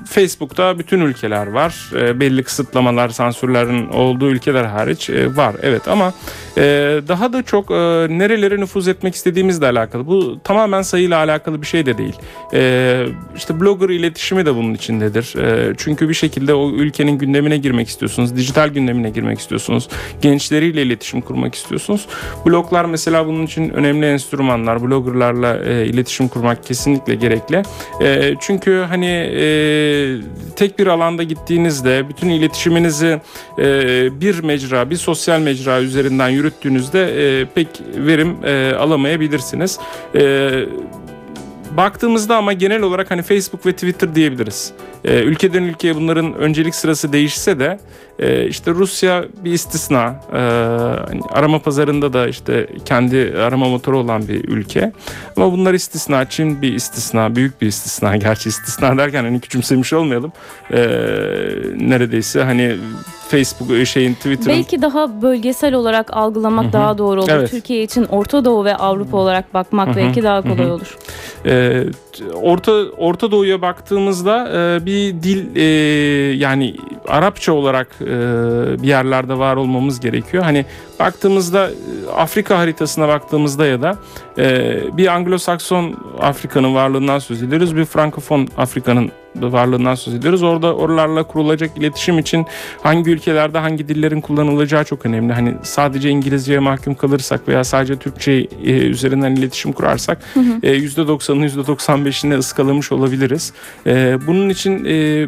Facebook'ta 0.06 0.78
bütün 0.78 1.00
ülkeler 1.00 1.46
var. 1.46 1.90
Ee, 1.96 2.20
belli 2.20 2.42
kısıtlamalar, 2.42 3.08
sansürlerin 3.08 3.88
olduğu 3.88 4.30
ülkeler 4.30 4.64
hariç 4.64 5.10
e, 5.10 5.36
var. 5.36 5.54
Evet 5.62 5.88
ama 5.88 6.12
e, 6.56 6.62
daha 7.08 7.32
da 7.32 7.42
çok 7.42 7.70
e, 7.70 7.74
nerelere 8.18 8.60
nüfuz 8.60 8.88
etmek 8.88 9.14
istediğimizle 9.14 9.66
alakalı. 9.66 10.06
Bu 10.06 10.38
tamamen 10.44 10.82
sayıyla 10.82 11.18
alakalı 11.18 11.62
bir 11.62 11.66
şey 11.66 11.86
de 11.86 11.98
değil. 11.98 12.14
E, 12.54 13.06
işte 13.36 13.60
blogger 13.60 13.88
iletişimi 13.88 14.46
de 14.46 14.54
bunun 14.54 14.74
içindedir. 14.74 15.36
E, 15.38 15.74
çünkü 15.76 16.08
bir 16.08 16.14
şekilde 16.14 16.54
o 16.54 16.70
ülkenin 16.70 17.18
gündemine 17.18 17.56
girmek 17.56 17.88
istiyorsunuz. 17.88 18.36
Dijital 18.36 18.68
gündemine 18.68 19.10
girmek 19.10 19.38
istiyorsunuz. 19.38 19.88
Gençleriyle 20.22 20.82
iletişim 20.82 21.20
kurmak 21.20 21.54
istiyorsunuz. 21.54 22.06
Bloglar 22.46 22.84
mesela 22.84 23.26
bunun 23.26 23.46
için 23.46 23.70
önemli 23.70 24.06
enstrümanlar. 24.06 24.82
Bloggerlarla 24.82 25.64
e, 25.64 25.86
iletişim 25.86 26.28
kurmak 26.28 26.64
kesinlikle 26.64 27.14
gerekli. 27.14 27.62
E, 28.02 28.34
çünkü 28.40 28.71
hani 28.80 29.06
e, 29.06 29.44
tek 30.56 30.78
bir 30.78 30.86
alanda 30.86 31.22
gittiğinizde 31.22 32.08
bütün 32.08 32.28
iletişiminizi 32.28 33.20
e, 33.58 33.64
bir 34.20 34.42
mecra, 34.42 34.90
bir 34.90 34.96
sosyal 34.96 35.40
mecra 35.40 35.80
üzerinden 35.80 36.28
yürüttüğünüzde 36.28 37.40
e, 37.40 37.44
pek 37.44 37.68
verim 37.96 38.36
e, 38.44 38.74
alamayabilirsiniz. 38.74 39.78
E, 40.14 40.50
baktığımızda 41.76 42.36
ama 42.36 42.52
genel 42.52 42.82
olarak 42.82 43.10
hani 43.10 43.22
Facebook 43.22 43.66
ve 43.66 43.72
Twitter 43.72 44.14
diyebiliriz. 44.14 44.72
E, 45.04 45.22
ülkeden 45.22 45.62
ülkeye 45.62 45.96
bunların 45.96 46.34
öncelik 46.34 46.74
sırası 46.74 47.12
değişse 47.12 47.58
de 47.58 47.78
e, 48.18 48.46
işte 48.46 48.70
Rusya 48.70 49.24
bir 49.44 49.52
istisna. 49.52 50.20
E, 50.32 50.38
arama 51.32 51.58
pazarında 51.58 52.12
da 52.12 52.28
işte 52.28 52.66
kendi 52.84 53.34
arama 53.38 53.68
motoru 53.68 53.98
olan 53.98 54.28
bir 54.28 54.48
ülke. 54.48 54.92
Ama 55.36 55.52
bunlar 55.52 55.74
istisna. 55.74 56.28
Çin 56.28 56.62
bir 56.62 56.72
istisna, 56.72 57.36
büyük 57.36 57.62
bir 57.62 57.66
istisna. 57.66 58.16
Gerçi 58.22 58.48
istisna 58.48 58.98
derken 58.98 59.24
hani 59.24 59.40
küçümsemiş 59.40 59.92
olmayalım. 59.92 60.32
E, 60.70 60.78
neredeyse 61.78 62.42
hani 62.42 62.76
Facebook 63.28 63.86
şeyin 63.86 64.14
Twitter'ın 64.14 64.58
Belki 64.58 64.82
daha 64.82 65.22
bölgesel 65.22 65.74
olarak 65.74 66.16
algılamak 66.16 66.64
Hı-hı. 66.64 66.72
daha 66.72 66.98
doğru 66.98 67.20
olur. 67.20 67.28
Evet. 67.30 67.50
Türkiye 67.50 67.82
için 67.82 68.04
Orta 68.04 68.44
Doğu 68.44 68.64
ve 68.64 68.76
Avrupa 68.76 69.16
olarak 69.16 69.54
bakmak 69.54 69.88
Hı-hı. 69.88 69.96
belki 69.96 70.22
daha 70.22 70.42
kolay 70.42 70.56
Hı-hı. 70.56 70.72
olur. 70.72 70.96
Ee, 71.46 71.84
Orta 72.34 72.72
Orta 72.96 73.30
Doğu'ya 73.30 73.62
baktığımızda 73.62 74.48
e, 74.54 74.86
bir 74.86 74.91
dil 75.22 75.56
e, 75.56 75.62
yani 76.36 76.76
Arapça 77.08 77.52
olarak 77.52 77.88
e, 78.00 78.06
bir 78.82 78.88
yerlerde 78.88 79.38
var 79.38 79.56
olmamız 79.56 80.00
gerekiyor. 80.00 80.42
Hani 80.42 80.66
baktığımızda 81.00 81.70
e, 81.70 82.10
Afrika 82.16 82.58
haritasına 82.58 83.08
baktığımızda 83.08 83.66
ya 83.66 83.82
da 83.82 83.98
e, 84.38 84.78
bir 84.96 85.06
Anglo-Sakson 85.06 85.94
Afrika'nın 86.20 86.74
varlığından 86.74 87.18
söz 87.18 87.42
ediyoruz. 87.42 87.76
Bir 87.76 87.84
Frankofon 87.84 88.48
Afrika'nın 88.56 89.12
varlığından 89.40 89.94
söz 89.94 90.14
ediyoruz. 90.14 90.42
Orada 90.42 90.74
oralarla 90.74 91.22
kurulacak 91.22 91.78
iletişim 91.78 92.18
için 92.18 92.46
hangi 92.82 93.10
ülkelerde 93.10 93.58
hangi 93.58 93.88
dillerin 93.88 94.20
kullanılacağı 94.20 94.84
çok 94.84 95.06
önemli. 95.06 95.32
Hani 95.32 95.54
sadece 95.62 96.10
İngilizceye 96.10 96.58
mahkum 96.58 96.94
kalırsak 96.94 97.48
veya 97.48 97.64
sadece 97.64 97.96
Türkçe 97.96 98.32
e, 98.32 98.70
üzerinden 98.70 99.36
iletişim 99.36 99.72
kurarsak 99.72 100.18
e, 100.62 100.78
%90'ını 100.78 101.64
%95'ini 101.64 102.38
ıskalamış 102.38 102.92
olabiliriz. 102.92 103.52
E, 103.86 104.18
bunun 104.26 104.48
için 104.48 104.81
e, 104.86 105.26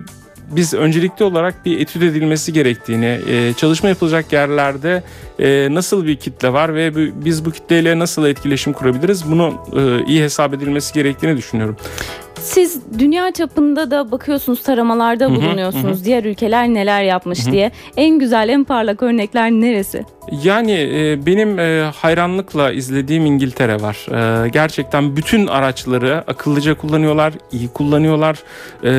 biz 0.51 0.75
öncelikli 0.75 1.25
olarak 1.25 1.65
bir 1.65 1.81
etüt 1.81 2.03
edilmesi 2.03 2.53
gerektiğini, 2.53 3.21
e, 3.29 3.53
çalışma 3.57 3.89
yapılacak 3.89 4.33
yerlerde 4.33 5.03
e, 5.39 5.75
nasıl 5.75 6.07
bir 6.07 6.17
kitle 6.17 6.53
var 6.53 6.75
ve 6.75 6.95
biz 7.25 7.45
bu 7.45 7.51
kitleyle 7.51 7.99
nasıl 7.99 8.27
etkileşim 8.27 8.73
kurabiliriz 8.73 9.31
bunu 9.31 9.63
e, 9.77 10.05
iyi 10.07 10.23
hesap 10.23 10.55
edilmesi 10.55 10.95
gerektiğini 10.95 11.37
düşünüyorum. 11.37 11.77
Siz 12.45 12.81
dünya 12.99 13.33
çapında 13.33 13.91
da 13.91 14.11
bakıyorsunuz 14.11 14.63
taramalarda 14.63 15.31
bulunuyorsunuz. 15.31 16.05
Diğer 16.05 16.25
ülkeler 16.25 16.69
neler 16.69 17.03
yapmış 17.03 17.47
diye. 17.47 17.71
En 17.97 18.19
güzel, 18.19 18.49
en 18.49 18.65
parlak 18.65 19.03
örnekler 19.03 19.51
neresi? 19.51 20.05
Yani 20.43 20.73
e, 20.73 21.27
benim 21.27 21.59
e, 21.59 21.91
hayranlıkla 21.97 22.73
izlediğim 22.73 23.27
İngiltere 23.27 23.81
var. 23.83 24.07
E, 24.45 24.49
gerçekten 24.49 25.17
bütün 25.17 25.47
araçları 25.47 26.25
akıllıca 26.27 26.75
kullanıyorlar, 26.75 27.33
iyi 27.53 27.69
kullanıyorlar, 27.69 28.39
e, 28.83 28.91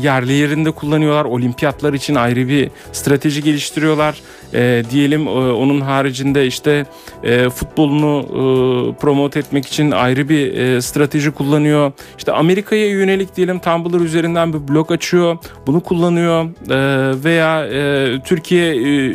yerli 0.00 0.32
yerinde 0.32 0.70
kullanıyorlar. 0.70 1.24
Olimpiyatlar 1.24 1.92
için 1.92 2.14
ayrı 2.14 2.48
bir 2.48 2.70
strateji 2.92 3.42
geliştiriyorlar. 3.42 4.20
E, 4.54 4.82
diyelim 4.90 5.26
e, 5.26 5.30
onun 5.30 5.80
haricinde 5.80 6.46
işte 6.46 6.86
e, 7.24 7.48
futbolunu 7.48 8.20
e, 8.22 8.94
promote 9.00 9.38
etmek 9.38 9.66
için 9.66 9.90
ayrı 9.90 10.28
bir 10.28 10.54
e, 10.54 10.82
strateji 10.82 11.30
kullanıyor. 11.30 11.92
İşte 12.18 12.32
Amerika'ya 12.32 12.88
yönelik 12.88 13.36
diyelim 13.36 13.58
Tumblr 13.58 14.00
üzerinden 14.00 14.52
bir 14.52 14.68
blog 14.68 14.92
açıyor, 14.92 15.38
bunu 15.66 15.80
kullanıyor 15.80 16.42
E, 16.70 17.24
veya 17.24 17.66
e, 17.66 18.20
Türkiye 18.24 18.74
e, 18.74 19.14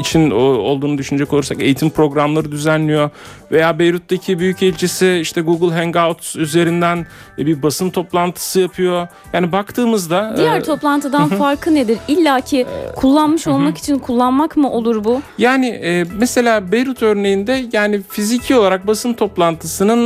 için 0.00 0.30
olduğunu 0.30 0.98
düşünecek 0.98 1.32
olursak 1.32 1.62
eğitim 1.62 1.90
programları 1.90 2.52
düzenliyor 2.52 3.10
veya 3.54 3.78
Beyrut'taki 3.78 4.38
büyükelçisi 4.38 5.18
işte 5.22 5.40
Google 5.40 5.76
Hangouts 5.76 6.36
üzerinden 6.36 7.06
e, 7.38 7.46
bir 7.46 7.62
basın 7.62 7.90
toplantısı 7.90 8.60
yapıyor. 8.60 9.08
Yani 9.32 9.52
baktığımızda 9.52 10.34
Diğer 10.36 10.58
e, 10.58 10.62
toplantıdan 10.62 11.28
farkı 11.38 11.74
nedir? 11.74 11.98
İlla 12.08 12.40
ki 12.40 12.66
kullanmış 12.96 13.46
olmak 13.46 13.78
için 13.78 13.98
kullanmak 13.98 14.56
mı 14.56 14.70
olur 14.70 15.04
bu? 15.04 15.22
Yani 15.38 15.66
e, 15.66 16.04
mesela 16.18 16.72
Beyrut 16.72 17.02
örneğinde 17.02 17.64
yani 17.72 18.02
fiziki 18.08 18.54
olarak 18.56 18.86
basın 18.86 19.12
toplantısının 19.12 20.00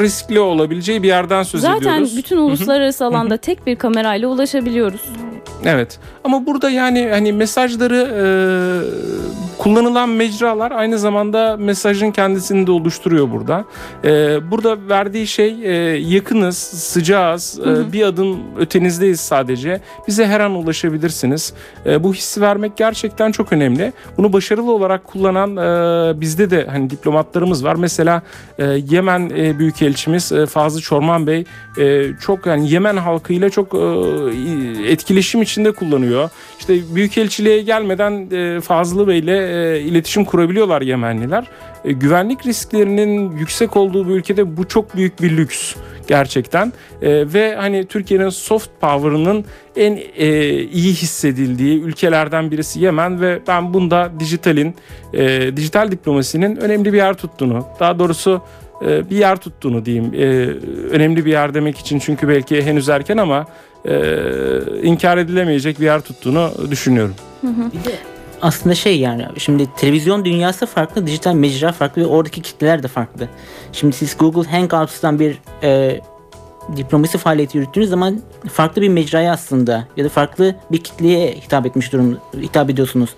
riskli 0.00 0.40
olabileceği 0.40 1.02
bir 1.02 1.08
yerden 1.08 1.42
söz 1.42 1.60
Zaten 1.60 1.78
ediyoruz. 1.80 2.16
bütün 2.16 2.36
uluslararası 2.36 3.04
alanda 3.04 3.36
tek 3.36 3.66
bir 3.66 3.76
kamerayla 3.76 4.28
ulaşabiliyoruz. 4.28 5.00
Evet. 5.64 5.98
Ama 6.24 6.46
burada 6.46 6.70
yani 6.70 7.08
hani 7.10 7.32
mesajları 7.32 7.96
e, 7.96 8.24
kullanılan 9.58 10.08
mecralar 10.08 10.70
aynı 10.70 10.98
zamanda 10.98 11.56
mesajın 11.56 12.10
kendisini 12.10 12.66
de 12.66 12.70
oluşturuyor 12.80 13.30
burada. 13.30 13.64
E, 14.04 14.38
burada 14.50 14.88
verdiği 14.88 15.26
şey 15.26 15.56
e, 15.62 15.72
yakınız, 15.98 16.56
sıcağız, 16.58 17.60
e, 17.66 17.92
bir 17.92 18.02
adım 18.02 18.38
ötenizdeyiz 18.58 19.20
sadece. 19.20 19.80
Bize 20.08 20.26
her 20.26 20.40
an 20.40 20.54
ulaşabilirsiniz. 20.54 21.52
E, 21.86 22.04
bu 22.04 22.14
hissi 22.14 22.40
vermek 22.40 22.76
gerçekten 22.76 23.32
çok 23.32 23.52
önemli. 23.52 23.92
Bunu 24.16 24.32
başarılı 24.32 24.72
olarak 24.72 25.04
kullanan 25.04 25.56
e, 25.56 26.20
bizde 26.20 26.50
de 26.50 26.66
hani 26.70 26.90
diplomatlarımız 26.90 27.64
var. 27.64 27.74
Mesela 27.74 28.22
e, 28.58 28.64
Yemen 28.64 29.30
e, 29.36 29.58
Büyükelçimiz 29.58 30.32
e, 30.32 30.46
Fazıl 30.46 30.80
Çorman 30.80 31.26
Bey 31.26 31.44
e, 31.78 32.06
çok 32.20 32.46
yani 32.46 32.70
Yemen 32.70 32.96
halkıyla 32.96 33.50
çok 33.50 33.74
e, 33.74 33.78
etkileşim 34.92 35.42
içinde 35.42 35.72
kullanıyor. 35.72 36.30
İşte 36.60 36.94
Büyükelçiliğe 36.94 37.62
gelmeden 37.62 38.30
e, 38.30 38.60
Fazlı 38.60 39.08
Bey'le 39.08 39.28
e, 39.28 39.80
iletişim 39.80 40.24
kurabiliyorlar 40.24 40.82
Yemenliler. 40.82 41.44
E, 41.84 41.92
güvenlik 41.92 42.46
risklerinin 42.46 43.36
yüksek 43.36 43.76
olduğu 43.76 44.08
bir 44.08 44.14
ülkede 44.14 44.56
bu 44.56 44.68
çok 44.68 44.96
büyük 44.96 45.22
bir 45.22 45.36
lüks 45.36 45.74
gerçekten 46.08 46.72
E, 47.02 47.32
ve 47.32 47.54
hani 47.54 47.86
Türkiye'nin 47.86 48.28
soft 48.28 48.70
power'ının 48.80 49.44
en 49.76 49.96
iyi 50.72 50.92
hissedildiği 50.92 51.80
ülkelerden 51.80 52.50
birisi 52.50 52.80
Yemen 52.80 53.20
ve 53.20 53.40
ben 53.48 53.74
bunda 53.74 54.12
dijitalin 54.20 54.74
dijital 55.56 55.90
diplomasinin 55.90 56.56
önemli 56.56 56.92
bir 56.92 56.98
yer 56.98 57.14
tuttuğunu 57.14 57.66
daha 57.80 57.98
doğrusu 57.98 58.42
bir 58.82 59.16
yer 59.16 59.36
tuttuğunu 59.36 59.84
diyeyim 59.84 60.14
E, 60.14 60.26
önemli 60.90 61.24
bir 61.24 61.30
yer 61.30 61.54
demek 61.54 61.78
için 61.78 61.98
çünkü 61.98 62.28
belki 62.28 62.62
henüz 62.62 62.88
erken 62.88 63.16
ama 63.16 63.46
e, 63.84 64.82
inkar 64.82 65.18
edilemeyecek 65.18 65.80
bir 65.80 65.84
yer 65.84 66.00
tuttuğunu 66.00 66.50
düşünüyorum. 66.70 67.14
Bir 67.42 67.84
de 67.84 67.94
aslında 68.42 68.74
şey 68.74 68.98
yani 68.98 69.26
şimdi 69.38 69.66
televizyon 69.76 70.24
dünyası 70.24 70.66
farklı, 70.66 71.06
dijital 71.06 71.34
mecra 71.34 71.72
farklı 71.72 72.02
ve 72.02 72.06
oradaki 72.06 72.42
kitleler 72.42 72.82
de 72.82 72.88
farklı. 72.88 73.28
Şimdi 73.72 73.96
siz 73.96 74.16
Google 74.18 74.50
Hangouts'tan 74.50 75.18
bir 75.18 75.38
e, 75.62 76.00
diplomasi 76.76 77.18
faaliyeti 77.18 77.58
yürüttüğünüz 77.58 77.88
zaman 77.88 78.20
farklı 78.52 78.82
bir 78.82 78.88
mecraya 78.88 79.32
aslında 79.32 79.88
ya 79.96 80.04
da 80.04 80.08
farklı 80.08 80.54
bir 80.72 80.78
kitleye 80.78 81.32
hitap 81.32 81.66
etmiş 81.66 81.92
durum 81.92 82.18
hitap 82.42 82.70
ediyorsunuz. 82.70 83.10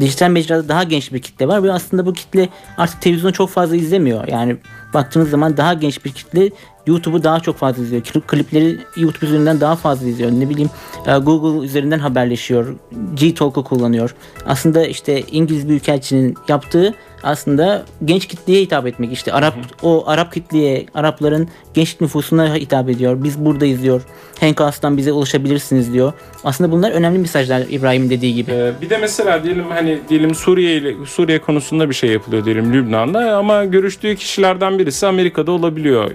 Dijital 0.00 0.30
mecrada 0.30 0.68
daha 0.68 0.82
genç 0.82 1.12
bir 1.12 1.22
kitle 1.22 1.48
var 1.48 1.62
ve 1.62 1.72
aslında 1.72 2.06
bu 2.06 2.12
kitle 2.12 2.48
artık 2.76 3.02
televizyonu 3.02 3.32
çok 3.32 3.50
fazla 3.50 3.76
izlemiyor. 3.76 4.28
Yani 4.28 4.56
baktığınız 4.94 5.30
zaman 5.30 5.56
daha 5.56 5.74
genç 5.74 6.04
bir 6.04 6.12
kitle 6.12 6.50
YouTube'u 6.86 7.22
daha 7.24 7.40
çok 7.40 7.56
fazla 7.56 7.82
izliyor. 7.82 8.02
Klip- 8.02 8.26
Klipleri 8.28 8.78
YouTube 8.96 9.26
üzerinden 9.26 9.60
daha 9.60 9.76
fazla 9.76 10.06
izliyor. 10.08 10.30
Ne 10.30 10.48
bileyim 10.48 10.70
e, 11.06 11.16
Google 11.18 11.66
üzerinden 11.66 11.98
haberleşiyor. 11.98 12.74
G-Talk'u 13.14 13.64
kullanıyor. 13.64 14.14
Aslında 14.46 14.86
işte 14.86 15.20
İngiliz 15.30 15.68
Büyükelçinin 15.68 16.34
yaptığı 16.48 16.94
aslında 17.22 17.84
genç 18.04 18.26
kitleye 18.26 18.62
hitap 18.62 18.86
etmek 18.86 19.12
işte 19.12 19.32
Arap 19.32 19.54
o 19.82 20.04
Arap 20.06 20.32
kitleye 20.32 20.86
Arapların 20.94 21.48
genç 21.74 22.00
nüfusuna 22.00 22.54
hitap 22.54 22.88
ediyor. 22.88 23.24
Biz 23.24 23.44
buradayız 23.44 23.82
diyor. 23.82 24.02
Henkas'tan 24.40 24.96
bize 24.96 25.12
ulaşabilirsiniz 25.12 25.92
diyor. 25.92 26.12
Aslında 26.44 26.72
bunlar 26.72 26.90
önemli 26.92 27.18
mesajlar 27.18 27.62
İbrahim'in 27.70 28.10
dediği 28.10 28.34
gibi. 28.34 28.50
Ee, 28.50 28.72
bir 28.82 28.90
de 28.90 28.98
mesela 28.98 29.44
diyelim 29.44 29.64
hani 29.70 29.98
diyelim 30.08 30.34
Suriye 30.34 30.76
ile 30.76 30.94
Suriye 31.06 31.38
konusunda 31.38 31.88
bir 31.90 31.94
şey 31.94 32.10
yapılıyor 32.10 32.44
diyelim 32.44 32.72
Lübnan'da 32.72 33.36
ama 33.36 33.64
görüştüğü 33.64 34.16
kişilerden 34.16 34.78
birisi 34.78 35.06
Amerika'da 35.06 35.52
olabiliyor. 35.52 36.10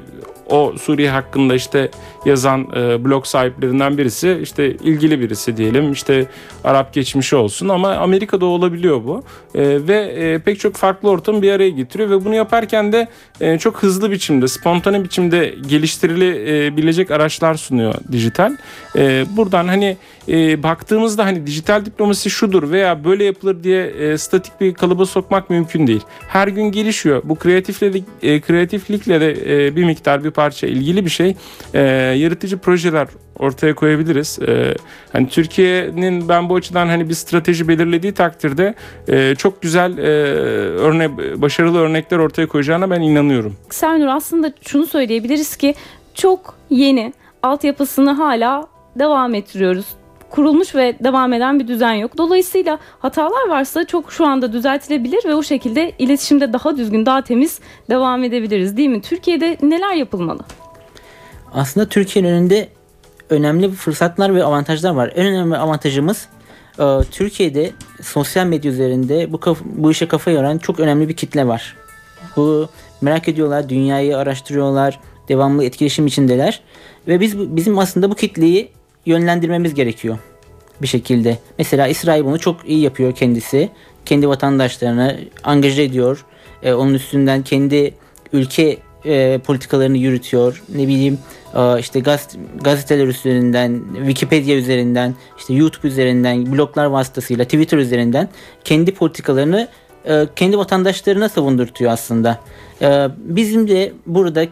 O 0.50 0.74
Suriye 0.82 1.10
hakkında 1.10 1.56
işte 1.56 1.92
yazan 2.26 2.68
e, 2.76 3.06
blog 3.06 3.26
sahiplerinden 3.26 3.98
birisi 3.98 4.40
işte 4.44 4.72
ilgili 4.72 5.20
birisi 5.20 5.58
diyelim 5.58 5.92
işte 5.92 6.26
Arap 6.64 6.94
geçmişi 6.94 7.36
olsun 7.36 7.70
ama 7.70 7.92
Amerika'da 7.92 8.46
olabiliyor 8.46 9.04
bu 9.04 9.24
E, 9.56 9.88
ve 9.88 9.96
e, 9.96 10.40
pek 10.40 10.60
çok 10.60 10.76
farklı 10.76 11.10
ortamı 11.10 11.42
bir 11.42 11.52
araya 11.52 11.70
getiriyor 11.70 12.10
ve 12.10 12.26
bunu 12.26 12.36
yaparken 12.36 12.92
de 12.92 13.08
e, 13.42 13.58
çok 13.58 13.84
hızlı 13.84 14.12
biçimde 14.12 14.48
spontane 14.48 15.04
biçimde 15.04 15.56
geliştirilebilecek 15.68 17.12
araçlar 17.12 17.56
sunuyor 17.56 17.94
dijital. 18.12 18.58
E, 18.96 19.26
buradan 19.38 19.68
hani 19.68 19.98
e, 20.28 20.64
baktığımızda 20.64 21.26
hani 21.26 21.48
dijital 21.48 21.86
diplomasi 21.86 22.30
şudur 22.30 22.72
veya 22.72 23.04
böyle 23.04 23.24
yapılır 23.24 23.64
diye 23.64 23.86
e, 23.88 24.18
statik 24.18 24.62
bir 24.62 24.74
kalıba 24.74 25.06
sokmak 25.06 25.50
mümkün 25.50 25.88
değil. 25.88 26.02
Her 26.28 26.48
gün 26.48 26.64
gelişiyor. 26.72 27.22
Bu 27.24 27.36
kreatifle 27.36 28.04
e, 28.22 28.42
kreatiflikle 28.42 29.22
de 29.22 29.32
e, 29.66 29.76
bir 29.76 29.84
miktar 29.84 30.24
bir 30.24 30.32
parça 30.40 30.68
ilgili 30.68 31.06
bir 31.06 31.10
şey. 31.10 31.36
E, 31.74 31.82
yaratıcı 32.24 32.58
projeler 32.58 33.08
ortaya 33.40 33.76
koyabiliriz. 33.76 34.40
E, 34.48 34.76
hani 35.14 35.30
Türkiye'nin 35.30 36.30
ben 36.30 36.50
bu 36.50 36.56
açıdan 36.56 36.88
hani 36.88 37.10
bir 37.10 37.14
strateji 37.14 37.68
belirlediği 37.68 38.14
takdirde 38.14 38.74
e, 39.08 39.36
çok 39.36 39.62
güzel 39.62 39.98
e, 39.98 40.02
örne 40.86 41.18
başarılı 41.42 41.80
örnekler 41.80 42.18
ortaya 42.18 42.48
koyacağına 42.48 42.90
ben 42.90 43.02
inanıyorum. 43.02 43.56
Sernur 43.70 44.08
aslında 44.08 44.54
şunu 44.68 44.88
söyleyebiliriz 44.88 45.56
ki 45.56 45.76
çok 46.14 46.56
yeni 46.70 47.14
altyapısını 47.44 48.12
hala 48.12 48.68
devam 48.96 49.36
ettiriyoruz 49.36 49.86
kurulmuş 50.30 50.76
ve 50.76 50.96
devam 51.04 51.34
eden 51.34 51.60
bir 51.60 51.68
düzen 51.68 51.94
yok. 51.94 52.18
Dolayısıyla 52.18 52.80
hatalar 53.00 53.50
varsa 53.50 53.86
çok 53.86 54.12
şu 54.12 54.26
anda 54.26 54.54
düzeltilebilir 54.54 55.26
ve 55.26 55.36
o 55.36 55.44
şekilde 55.44 55.92
iletişimde 56.00 56.54
daha 56.54 56.78
düzgün, 56.78 57.06
daha 57.06 57.22
temiz 57.22 57.60
devam 57.90 58.24
edebiliriz 58.24 58.78
değil 58.78 58.90
mi? 58.90 59.02
Türkiye'de 59.02 59.58
neler 59.62 59.94
yapılmalı? 59.94 60.42
Aslında 61.54 61.90
Türkiye'nin 61.90 62.30
önünde 62.30 62.70
önemli 63.30 63.72
fırsatlar 63.72 64.36
ve 64.36 64.44
avantajlar 64.44 64.92
var. 64.92 65.12
En 65.16 65.26
önemli 65.26 65.58
avantajımız 65.58 66.28
e, 66.80 66.84
Türkiye'de 67.12 67.72
sosyal 68.02 68.46
medya 68.46 68.72
üzerinde 68.72 69.34
bu 69.34 69.40
bu 69.66 69.92
işe 69.92 70.08
kafa 70.08 70.32
yoran 70.32 70.58
çok 70.58 70.80
önemli 70.80 71.10
bir 71.10 71.16
kitle 71.16 71.48
var. 71.48 71.76
Bu 72.36 72.70
merak 73.02 73.28
ediyorlar, 73.28 73.70
dünyayı 73.70 74.18
araştırıyorlar, 74.18 75.00
devamlı 75.30 75.64
etkileşim 75.64 76.08
içindeler 76.08 76.62
ve 77.08 77.20
biz 77.20 77.56
bizim 77.56 77.80
aslında 77.80 78.12
bu 78.12 78.16
kitleyi 78.16 78.72
yönlendirmemiz 79.06 79.74
gerekiyor 79.74 80.18
bir 80.82 80.88
şekilde. 80.88 81.38
Mesela 81.58 81.88
İsrail 81.88 82.26
bunu 82.26 82.40
çok 82.40 82.70
iyi 82.70 82.80
yapıyor 82.80 83.16
kendisi. 83.16 83.70
Kendi 84.06 84.30
vatandaşlarını 84.30 85.20
angaje 85.44 85.84
ediyor. 85.84 86.26
E, 86.64 86.74
onun 86.74 86.94
üstünden 86.94 87.44
kendi 87.44 87.94
ülke 88.34 88.78
e, 89.06 89.38
politikalarını 89.38 89.98
yürütüyor. 89.98 90.64
Ne 90.76 90.88
bileyim 90.88 91.20
e, 91.56 91.80
işte 91.80 92.00
gaz, 92.00 92.28
gazeteler 92.62 93.08
üzerinden, 93.08 93.82
Wikipedia 93.96 94.56
üzerinden, 94.56 95.16
işte 95.38 95.54
YouTube 95.54 95.88
üzerinden, 95.88 96.54
bloglar 96.54 96.86
vasıtasıyla, 96.86 97.46
Twitter 97.46 97.78
üzerinden 97.78 98.30
kendi 98.64 98.94
politikalarını 98.94 99.68
e, 100.06 100.28
kendi 100.36 100.58
vatandaşlarına 100.58 101.30
savundurtuyor 101.30 101.92
aslında. 101.92 102.40
E, 102.82 103.08
bizim 103.18 103.68
de 103.68 103.94
burada 104.06 104.46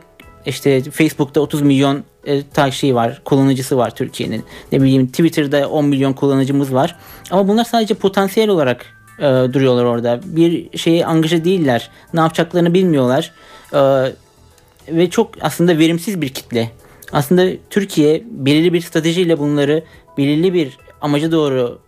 işte 0.47 0.81
Facebook'ta 0.81 1.41
30 1.41 1.61
milyon 1.61 2.03
e, 2.27 2.71
şey 2.71 2.95
var, 2.95 3.21
kullanıcısı 3.25 3.77
var 3.77 3.95
Türkiye'nin. 3.95 4.43
Ne 4.71 4.81
bileyim 4.81 5.07
Twitter'da 5.07 5.69
10 5.69 5.85
milyon 5.85 6.13
kullanıcımız 6.13 6.73
var. 6.73 6.95
Ama 7.31 7.47
bunlar 7.47 7.63
sadece 7.63 7.93
potansiyel 7.93 8.49
olarak 8.49 8.85
e, 9.19 9.23
duruyorlar 9.23 9.83
orada. 9.83 10.19
Bir 10.23 10.77
şeye 10.77 11.05
angaja 11.05 11.43
değiller. 11.43 11.89
Ne 12.13 12.19
yapacaklarını 12.19 12.73
bilmiyorlar. 12.73 13.31
E, 13.73 13.79
ve 14.89 15.09
çok 15.09 15.31
aslında 15.41 15.77
verimsiz 15.77 16.21
bir 16.21 16.29
kitle. 16.29 16.71
Aslında 17.11 17.49
Türkiye 17.69 18.23
belirli 18.31 18.73
bir 18.73 18.81
stratejiyle 18.81 19.39
bunları 19.39 19.83
belirli 20.17 20.53
bir 20.53 20.77
amaca 21.01 21.31
doğru 21.31 21.79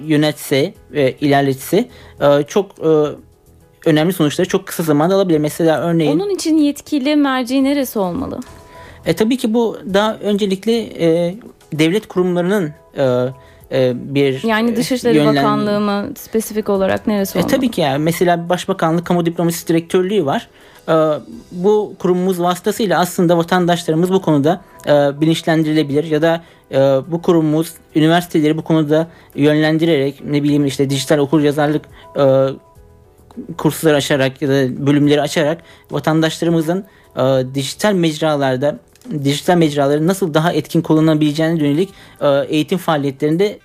yönetse 0.00 0.74
ve 0.92 1.16
ilerletse 1.20 1.88
e, 2.20 2.42
çok 2.48 2.70
e, 2.78 2.90
önemli 3.86 4.12
sonuçları 4.12 4.48
çok 4.48 4.66
kısa 4.66 4.82
zamanda 4.82 5.14
alabilir. 5.14 5.38
Mesela 5.38 5.80
örneğin... 5.80 6.18
Onun 6.18 6.30
için 6.30 6.58
yetkili 6.58 7.16
merci 7.16 7.64
neresi 7.64 7.98
olmalı? 7.98 8.40
E, 9.06 9.12
tabii 9.12 9.36
ki 9.36 9.54
bu 9.54 9.78
daha 9.94 10.14
öncelikle 10.14 10.72
e, 10.78 11.36
devlet 11.72 12.08
kurumlarının 12.08 12.72
e, 12.96 13.04
e, 13.72 13.92
bir 14.14 14.42
yani 14.42 14.76
Dışişleri 14.76 15.16
yönlen... 15.16 15.36
Bakanlığı 15.36 15.80
mı 15.80 16.08
spesifik 16.16 16.68
olarak 16.68 17.06
neresi 17.06 17.38
olmalı? 17.38 17.52
E, 17.52 17.56
tabii 17.56 17.70
ki 17.70 17.80
yani 17.80 17.98
mesela 17.98 18.48
Başbakanlık 18.48 19.06
Kamu 19.06 19.26
Diplomasi 19.26 19.68
Direktörlüğü 19.68 20.26
var. 20.26 20.48
E, 20.88 20.92
bu 21.52 21.94
kurumumuz 21.98 22.40
vasıtasıyla 22.40 23.00
aslında 23.00 23.38
vatandaşlarımız 23.38 24.12
bu 24.12 24.22
konuda 24.22 24.60
e, 24.86 25.20
bilinçlendirilebilir 25.20 26.04
ya 26.04 26.22
da 26.22 26.42
e, 26.70 26.76
bu 27.08 27.22
kurumumuz 27.22 27.72
üniversiteleri 27.94 28.56
bu 28.56 28.62
konuda 28.64 29.08
yönlendirerek 29.34 30.24
ne 30.24 30.42
bileyim 30.42 30.66
işte 30.66 30.90
dijital 30.90 31.18
okur 31.18 31.40
yazarlık 31.40 31.84
e, 32.16 32.22
kursları 33.58 33.96
açarak 33.96 34.42
ya 34.42 34.48
da 34.48 34.86
bölümleri 34.86 35.20
açarak 35.20 35.58
vatandaşlarımızın 35.90 36.84
e, 37.16 37.22
dijital 37.54 37.92
mecralarda 37.92 38.78
dijital 39.24 39.56
mecraları 39.56 40.06
nasıl 40.06 40.34
daha 40.34 40.52
etkin 40.52 40.82
kullanabileceğine 40.82 41.58
yönelik 41.64 41.90
e, 42.20 42.28
eğitim 42.28 42.78
faaliyetlerinde 42.78 43.58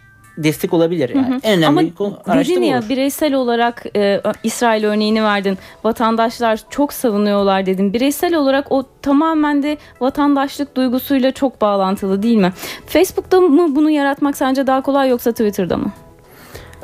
destek 0.44 0.74
olabilir. 0.74 1.10
Yani. 1.16 1.28
Hı 1.28 1.34
hı. 1.34 1.40
En 1.44 1.58
önemli 1.58 1.94
Ama 2.00 2.40
dedin 2.40 2.62
ya 2.62 2.80
olur. 2.80 2.90
bireysel 2.90 3.34
olarak 3.34 3.86
e, 3.96 4.22
İsrail 4.44 4.86
örneğini 4.86 5.24
verdin. 5.24 5.58
Vatandaşlar 5.84 6.60
çok 6.70 6.94
savunuyorlar 6.94 7.66
dedin. 7.66 7.94
Bireysel 7.94 8.36
olarak 8.36 8.72
o 8.72 8.84
tamamen 9.02 9.64
de 9.64 9.78
vatandaşlık 10.02 10.76
duygusuyla 10.76 11.32
çok 11.32 11.62
bağlantılı 11.62 12.24
değil 12.24 12.38
mi? 12.38 12.54
Facebook'ta 12.86 13.42
mı 13.42 13.76
bunu 13.76 13.90
yaratmak 13.90 14.38
sence 14.38 14.68
daha 14.68 14.82
kolay 14.82 15.10
yoksa 15.10 15.32
Twitter'da 15.32 15.78
mı? 15.78 15.92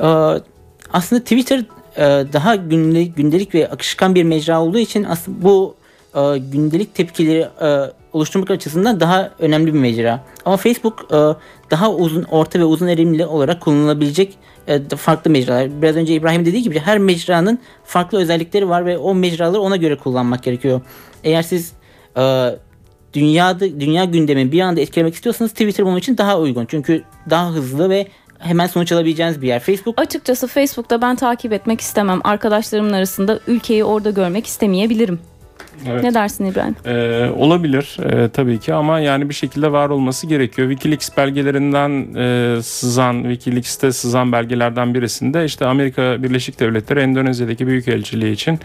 Ee, 0.00 0.06
aslında 0.92 1.22
Twitter 1.22 1.64
e, 1.96 2.02
daha 2.32 2.56
gündelik, 2.56 3.16
gündelik 3.16 3.54
ve 3.54 3.68
akışkan 3.70 4.14
bir 4.14 4.24
mecra 4.24 4.62
olduğu 4.62 4.78
için 4.78 5.04
aslında 5.04 5.42
bu 5.42 5.74
e, 6.14 6.38
gündelik 6.38 6.94
tepkileri 6.94 7.48
e, 7.60 7.92
oluşturmak 8.12 8.50
açısından 8.50 9.00
daha 9.00 9.30
önemli 9.38 9.74
bir 9.74 9.78
mecra. 9.78 10.24
Ama 10.44 10.56
Facebook 10.56 11.10
daha 11.70 11.92
uzun, 11.92 12.22
orta 12.22 12.58
ve 12.58 12.64
uzun 12.64 12.86
erimli 12.86 13.26
olarak 13.26 13.60
kullanılabilecek 13.60 14.38
farklı 14.96 15.30
mecralar. 15.30 15.82
Biraz 15.82 15.96
önce 15.96 16.14
İbrahim 16.14 16.46
dediği 16.46 16.62
gibi 16.62 16.78
her 16.78 16.98
mecranın 16.98 17.58
farklı 17.84 18.18
özellikleri 18.18 18.68
var 18.68 18.86
ve 18.86 18.98
o 18.98 19.14
mecraları 19.14 19.60
ona 19.60 19.76
göre 19.76 19.96
kullanmak 19.96 20.42
gerekiyor. 20.42 20.80
Eğer 21.24 21.42
siz 21.42 21.72
e, 22.16 22.50
dünyada 23.14 23.80
dünya 23.80 24.04
gündemi 24.04 24.52
bir 24.52 24.60
anda 24.60 24.80
etkilemek 24.80 25.14
istiyorsanız 25.14 25.50
Twitter 25.50 25.86
bunun 25.86 25.96
için 25.96 26.18
daha 26.18 26.38
uygun. 26.38 26.66
Çünkü 26.66 27.02
daha 27.30 27.50
hızlı 27.50 27.90
ve 27.90 28.06
hemen 28.38 28.66
sonuç 28.66 28.92
alabileceğiniz 28.92 29.42
bir 29.42 29.48
yer. 29.48 29.60
Facebook 29.60 30.00
Açıkçası 30.00 30.46
Facebook'ta 30.46 31.02
ben 31.02 31.16
takip 31.16 31.52
etmek 31.52 31.80
istemem. 31.80 32.20
Arkadaşlarımın 32.24 32.92
arasında 32.92 33.40
ülkeyi 33.46 33.84
orada 33.84 34.10
görmek 34.10 34.46
istemeyebilirim. 34.46 35.20
Evet. 35.88 36.04
Ne 36.04 36.14
dersin 36.14 36.44
İbrahim? 36.44 36.76
Ee, 36.86 37.30
olabilir 37.36 37.96
e, 38.02 38.28
tabii 38.28 38.60
ki 38.60 38.74
ama 38.74 39.00
yani 39.00 39.28
bir 39.28 39.34
şekilde 39.34 39.72
var 39.72 39.88
olması 39.88 40.26
gerekiyor. 40.26 40.70
Wikileaks 40.70 41.16
belgelerinden 41.16 42.14
e, 42.14 42.62
sızan, 42.62 43.22
Wikileaks'te 43.22 43.92
sızan 43.92 44.32
belgelerden 44.32 44.94
birisinde 44.94 45.44
işte 45.44 45.66
Amerika 45.66 46.22
Birleşik 46.22 46.60
Devletleri 46.60 47.00
Endonezya'daki 47.00 47.66
Büyükelçiliği 47.66 48.32
için 48.32 48.58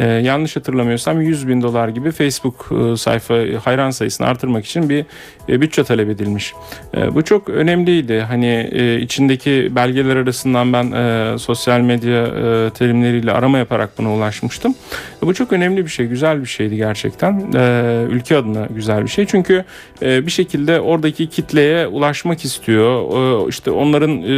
e, 0.00 0.06
yanlış 0.06 0.56
hatırlamıyorsam 0.56 1.20
100 1.20 1.48
bin 1.48 1.62
dolar 1.62 1.88
gibi 1.88 2.10
Facebook 2.10 2.72
e, 2.72 2.96
sayfa 2.96 3.34
hayran 3.64 3.90
sayısını 3.90 4.26
artırmak 4.26 4.66
için 4.66 4.88
bir 4.88 5.04
e, 5.48 5.60
bütçe 5.60 5.84
talep 5.84 6.08
edilmiş. 6.08 6.54
E, 6.96 7.14
bu 7.14 7.24
çok 7.24 7.48
önemliydi. 7.48 8.20
Hani 8.20 8.70
e, 8.72 9.00
içindeki 9.00 9.68
belgeler 9.70 10.16
arasından 10.16 10.72
ben 10.72 10.92
e, 10.92 11.38
sosyal 11.38 11.80
medya 11.80 12.26
e, 12.26 12.70
terimleriyle 12.70 13.32
arama 13.32 13.58
yaparak 13.58 13.98
buna 13.98 14.14
ulaşmıştım. 14.14 14.74
E, 15.22 15.26
bu 15.26 15.34
çok 15.34 15.52
önemli 15.52 15.84
bir 15.84 15.90
şey, 15.90 16.06
güzel 16.06 16.40
bir 16.42 16.46
şeydi 16.46 16.76
gerçekten. 16.76 17.52
E, 17.54 18.06
ülke 18.10 18.36
adına 18.36 18.66
güzel 18.70 19.04
bir 19.04 19.10
şey. 19.10 19.26
Çünkü 19.26 19.64
e, 20.02 20.26
bir 20.26 20.30
şekilde 20.30 20.80
oradaki 20.80 21.26
kitleye 21.26 21.86
ulaşmak 21.86 22.44
istiyor. 22.44 23.02
E, 23.46 23.48
işte 23.48 23.70
onların 23.70 24.22
e, 24.22 24.32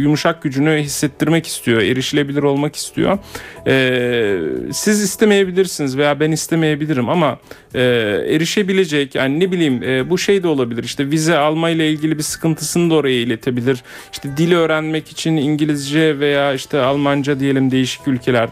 yumuşak 0.00 0.42
gücünü 0.42 0.78
hissettirmek 0.78 1.46
istiyor. 1.46 1.82
Erişilebilir 1.82 2.42
olmak 2.42 2.76
istiyor. 2.76 3.18
E, 3.66 4.72
siz 4.78 5.02
istemeyebilirsiniz 5.02 5.96
veya 5.96 6.20
ben 6.20 6.32
istemeyebilirim 6.32 7.08
ama 7.08 7.38
e, 7.74 7.80
erişebilecek 8.28 9.14
yani 9.14 9.40
ne 9.40 9.52
bileyim 9.52 9.82
e, 9.82 10.10
bu 10.10 10.18
şey 10.18 10.42
de 10.42 10.48
olabilir. 10.48 10.84
İşte 10.84 11.10
vize 11.10 11.38
alma 11.38 11.70
ile 11.70 11.90
ilgili 11.90 12.18
bir 12.18 12.22
sıkıntısını 12.22 12.90
da 12.90 12.94
oraya 12.94 13.20
iletebilir. 13.20 13.82
İşte 14.12 14.36
dili 14.36 14.56
öğrenmek 14.56 15.08
için 15.08 15.36
İngilizce 15.36 16.18
veya 16.18 16.54
işte 16.54 16.80
Almanca 16.80 17.40
diyelim 17.40 17.70
değişik 17.70 18.08
ülkeler 18.08 18.48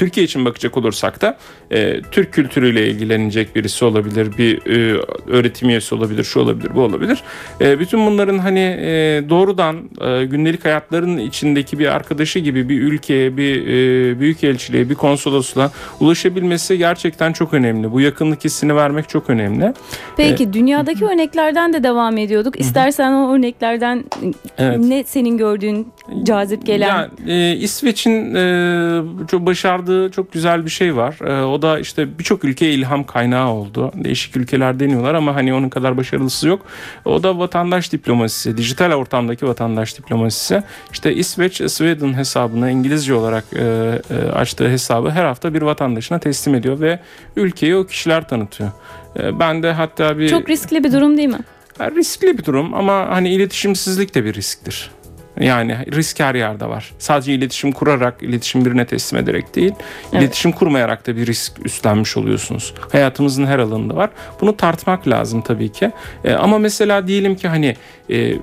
Türkiye 0.00 0.24
için 0.26 0.44
bakacak 0.44 0.76
olursak 0.76 1.20
da 1.20 1.36
e, 1.70 2.00
Türk 2.10 2.32
kültürüyle 2.32 2.88
ilgilenecek 2.88 3.56
birisi 3.56 3.84
olabilir, 3.84 4.28
bir 4.38 4.66
e, 4.66 5.00
öğretim 5.26 5.68
üyesi 5.68 5.94
olabilir, 5.94 6.24
şu 6.24 6.40
olabilir, 6.40 6.70
bu 6.74 6.80
olabilir. 6.80 7.22
E, 7.60 7.80
bütün 7.80 8.06
bunların 8.06 8.38
hani 8.38 8.60
e, 8.80 9.22
doğrudan 9.28 9.76
e, 10.00 10.24
gündelik 10.24 10.64
hayatların 10.64 11.18
içindeki 11.18 11.78
bir 11.78 11.86
arkadaşı 11.86 12.38
gibi 12.38 12.68
bir 12.68 12.82
ülkeye, 12.82 13.36
bir 13.36 13.66
e, 13.66 14.20
büyük 14.20 14.44
elçiliğe, 14.44 14.90
bir 14.90 14.94
konsolosluğa 14.94 15.70
ulaşabilmesi 16.00 16.78
gerçekten 16.78 17.32
çok 17.32 17.54
önemli. 17.54 17.92
Bu 17.92 18.00
yakınlık 18.00 18.44
hissini 18.44 18.76
vermek 18.76 19.08
çok 19.08 19.30
önemli. 19.30 19.72
Peki 20.16 20.52
dünyadaki 20.52 21.04
örneklerden 21.04 21.72
de 21.72 21.82
devam 21.82 22.18
ediyorduk. 22.18 22.60
İstersen 22.60 23.12
o 23.12 23.34
örneklerden 23.34 24.04
Evet. 24.58 24.78
ne 24.78 25.04
senin 25.04 25.36
gördüğün 25.38 25.88
cazip 26.22 26.66
gelen 26.66 26.88
Ya, 26.88 27.10
e, 27.26 27.56
İsveç'in 27.56 28.34
e, 28.34 29.02
çok 29.30 29.46
başardığı 29.46 29.89
çok 30.12 30.32
güzel 30.32 30.64
bir 30.64 30.70
şey 30.70 30.96
var. 30.96 31.16
E, 31.26 31.44
o 31.44 31.62
da 31.62 31.78
işte 31.78 32.18
birçok 32.18 32.44
ülkeye 32.44 32.72
ilham 32.72 33.04
kaynağı 33.04 33.48
oldu. 33.48 33.92
Değişik 33.94 34.36
ülkeler 34.36 34.80
deniyorlar 34.80 35.14
ama 35.14 35.34
hani 35.34 35.54
onun 35.54 35.68
kadar 35.68 35.96
başarılısı 35.96 36.48
yok. 36.48 36.66
O 37.04 37.22
da 37.22 37.38
vatandaş 37.38 37.92
diplomasisi, 37.92 38.56
dijital 38.56 38.92
ortamdaki 38.92 39.46
vatandaş 39.46 39.98
diplomasisi. 39.98 40.62
İşte 40.92 41.14
İsveç 41.14 41.70
Sweden 41.70 42.14
hesabına 42.14 42.70
İngilizce 42.70 43.14
olarak 43.14 43.44
e, 43.52 43.62
e, 44.10 44.30
açtığı 44.30 44.68
hesabı 44.68 45.10
her 45.10 45.24
hafta 45.24 45.54
bir 45.54 45.62
vatandaşına 45.62 46.18
teslim 46.18 46.54
ediyor 46.54 46.80
ve 46.80 47.00
ülkeyi 47.36 47.76
o 47.76 47.86
kişiler 47.86 48.28
tanıtıyor. 48.28 48.70
E, 49.18 49.38
ben 49.38 49.62
de 49.62 49.72
hatta 49.72 50.18
bir 50.18 50.28
çok 50.28 50.48
riskli 50.48 50.84
bir 50.84 50.92
durum 50.92 51.16
değil 51.16 51.28
mi? 51.28 51.40
riskli 51.80 52.38
bir 52.38 52.44
durum 52.44 52.74
ama 52.74 53.08
hani 53.08 53.34
iletişimsizlik 53.34 54.14
de 54.14 54.24
bir 54.24 54.34
risktir. 54.34 54.90
Yani 55.40 55.76
risk 55.92 56.20
her 56.20 56.34
yerde 56.34 56.66
var. 56.68 56.90
Sadece 56.98 57.32
iletişim 57.34 57.72
kurarak, 57.72 58.22
iletişim 58.22 58.64
birine 58.64 58.86
teslim 58.86 59.20
ederek 59.20 59.56
değil, 59.56 59.72
Evet. 60.12 60.22
iletişim 60.22 60.52
kurmayarak 60.52 61.06
da 61.06 61.16
bir 61.16 61.26
risk 61.26 61.66
üstlenmiş 61.66 62.16
oluyorsunuz. 62.16 62.74
Hayatımızın 62.92 63.46
her 63.46 63.58
alanında 63.58 63.96
var. 63.96 64.10
Bunu 64.40 64.56
tartmak 64.56 65.08
lazım 65.08 65.42
tabii 65.42 65.72
ki. 65.72 65.90
E, 66.24 66.32
ama 66.32 66.58
mesela 66.58 67.06
diyelim 67.06 67.34
ki 67.36 67.48
hani 67.48 67.76
e, 68.10 68.34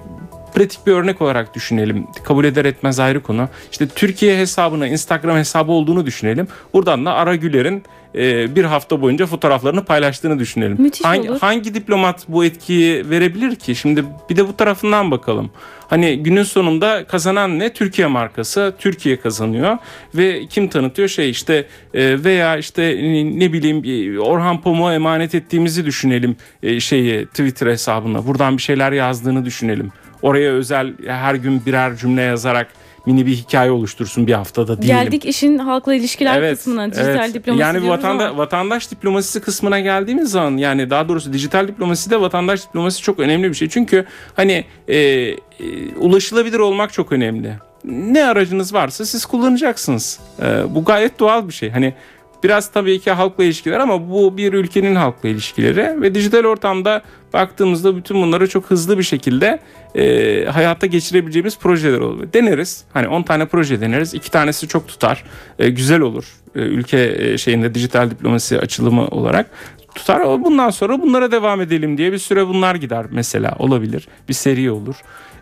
pratik 0.56 0.88
bir 0.88 0.92
örnek 0.92 1.22
olarak 1.22 1.56
düşünelim. 1.56 2.08
Kabul 2.24 2.46
eder 2.46 2.66
etmez 2.66 3.00
ayrı 3.00 3.24
konu. 3.24 3.50
İşte 3.72 3.88
Türkiye 3.88 4.38
hesabına 4.38 4.88
Instagram 4.88 5.38
hesabı 5.38 5.72
olduğunu 5.72 6.06
düşünelim. 6.06 6.48
Buradan 6.74 7.06
da 7.06 7.14
Ara 7.14 7.36
Güler'in 7.36 7.84
e, 8.16 8.56
bir 8.56 8.64
hafta 8.64 9.02
boyunca 9.02 9.26
fotoğraflarını 9.26 9.86
paylaştığını 9.86 10.40
düşünelim. 10.40 10.82
Müthiş 10.82 11.06
hangi, 11.06 11.32
olur. 11.32 11.40
hangi 11.40 11.74
diplomat 11.74 12.24
bu 12.28 12.46
etkiyi 12.46 13.10
verebilir 13.10 13.56
ki? 13.56 13.76
Şimdi 13.76 14.06
bir 14.30 14.36
de 14.36 14.48
bu 14.48 14.58
tarafından 14.58 15.12
bakalım. 15.12 15.52
Hani 15.90 16.24
günün 16.24 16.44
sonunda 16.44 17.06
kazanan 17.06 17.60
ne? 17.60 17.74
Türkiye 17.74 18.08
markası. 18.08 18.74
Türkiye 18.80 19.20
kazanıyor 19.20 19.78
ve 20.16 20.46
kim 20.46 20.68
tanıtıyor? 20.68 21.08
Şey 21.08 21.30
işte 21.30 21.68
e, 21.94 22.24
veya 22.24 22.58
işte 22.58 22.84
ne 23.40 23.54
bileyim 23.54 24.20
Orhan 24.20 24.62
Pamuk'a 24.62 24.94
emanet 24.94 25.36
ettiğimizi 25.36 25.86
düşünelim 25.86 26.36
e, 26.64 26.80
şeyi 26.80 27.26
Twitter 27.26 27.68
hesabına. 27.68 28.28
Buradan 28.28 28.58
bir 28.58 28.62
şeyler 28.62 28.92
yazdığını 28.92 29.46
düşünelim. 29.46 29.92
Oraya 30.22 30.52
özel 30.52 30.94
her 31.08 31.36
gün 31.36 31.66
birer 31.66 31.96
cümle 31.96 32.22
yazarak 32.22 32.68
mini 33.08 33.26
bir 33.26 33.36
hikaye 33.36 33.72
oluştursun 33.72 34.28
bir 34.28 34.34
haftada 34.34 34.82
diyelim. 34.82 35.04
Geldik 35.04 35.26
işin 35.26 35.58
halkla 35.58 35.94
ilişkiler 35.94 36.50
kısmına, 36.56 36.92
dijital 36.92 37.16
evet. 37.16 37.34
diplomasi 37.34 37.62
Yani 37.62 37.90
vatanda, 37.90 38.30
ama 38.30 38.38
vatandaş 38.38 38.92
diplomasisi 38.92 39.42
kısmına 39.42 39.80
geldiğimiz 39.80 40.32
zaman 40.32 40.58
yani 40.58 40.90
daha 40.90 41.10
doğrusu 41.10 41.34
dijital 41.34 41.68
diplomasi 41.68 42.10
de 42.10 42.22
vatandaş 42.22 42.68
diplomasi 42.68 43.02
çok 43.02 43.20
önemli 43.20 43.50
bir 43.50 43.54
şey. 43.54 43.70
Çünkü 43.70 44.06
hani 44.36 44.66
e, 44.88 44.98
e, 44.98 45.36
ulaşılabilir 46.00 46.60
olmak 46.60 46.94
çok 46.94 47.12
önemli. 47.12 47.54
Ne 47.84 48.26
aracınız 48.26 48.74
varsa 48.74 49.06
siz 49.06 49.26
kullanacaksınız. 49.26 50.20
E, 50.42 50.76
bu 50.76 50.86
gayet 50.86 51.20
doğal 51.20 51.48
bir 51.48 51.54
şey. 51.54 51.70
Hani 51.70 51.94
biraz 52.44 52.72
tabii 52.72 53.00
ki 53.00 53.12
halkla 53.12 53.44
ilişkiler 53.44 53.80
ama 53.80 54.10
bu 54.10 54.38
bir 54.38 54.54
ülkenin 54.54 54.96
halkla 54.96 55.30
ilişkileri 55.30 56.02
ve 56.02 56.16
dijital 56.16 56.44
ortamda 56.44 57.02
baktığımızda 57.34 57.96
bütün 57.96 58.22
bunları 58.22 58.50
çok 58.50 58.66
hızlı 58.66 58.98
bir 58.98 59.04
şekilde 59.04 59.60
e, 59.96 60.46
hayata 60.46 60.88
geçirebileceğimiz 60.88 61.60
projeler 61.60 62.00
oluyor. 62.00 62.34
Deneriz. 62.34 62.84
Hani 62.94 63.08
10 63.08 63.24
tane 63.24 63.46
proje 63.46 63.82
deneriz. 63.82 64.14
2 64.14 64.32
tanesi 64.32 64.68
çok 64.68 64.88
tutar. 64.88 65.24
E, 65.60 65.70
güzel 65.70 66.02
olur. 66.02 66.26
E, 66.56 66.60
ülke 66.60 67.16
e, 67.18 67.38
şeyinde 67.38 67.76
dijital 67.76 68.12
diplomasi 68.12 68.60
açılımı 68.60 69.08
olarak 69.08 69.52
tutar. 69.96 70.44
Bundan 70.44 70.70
sonra 70.70 71.02
bunlara 71.02 71.32
devam 71.32 71.62
edelim 71.62 71.98
diye 71.98 72.12
bir 72.12 72.18
süre 72.18 72.48
bunlar 72.48 72.76
gider 72.76 73.06
mesela 73.12 73.56
olabilir. 73.60 74.08
Bir 74.30 74.34
seri 74.34 74.72
olur. 74.72 74.96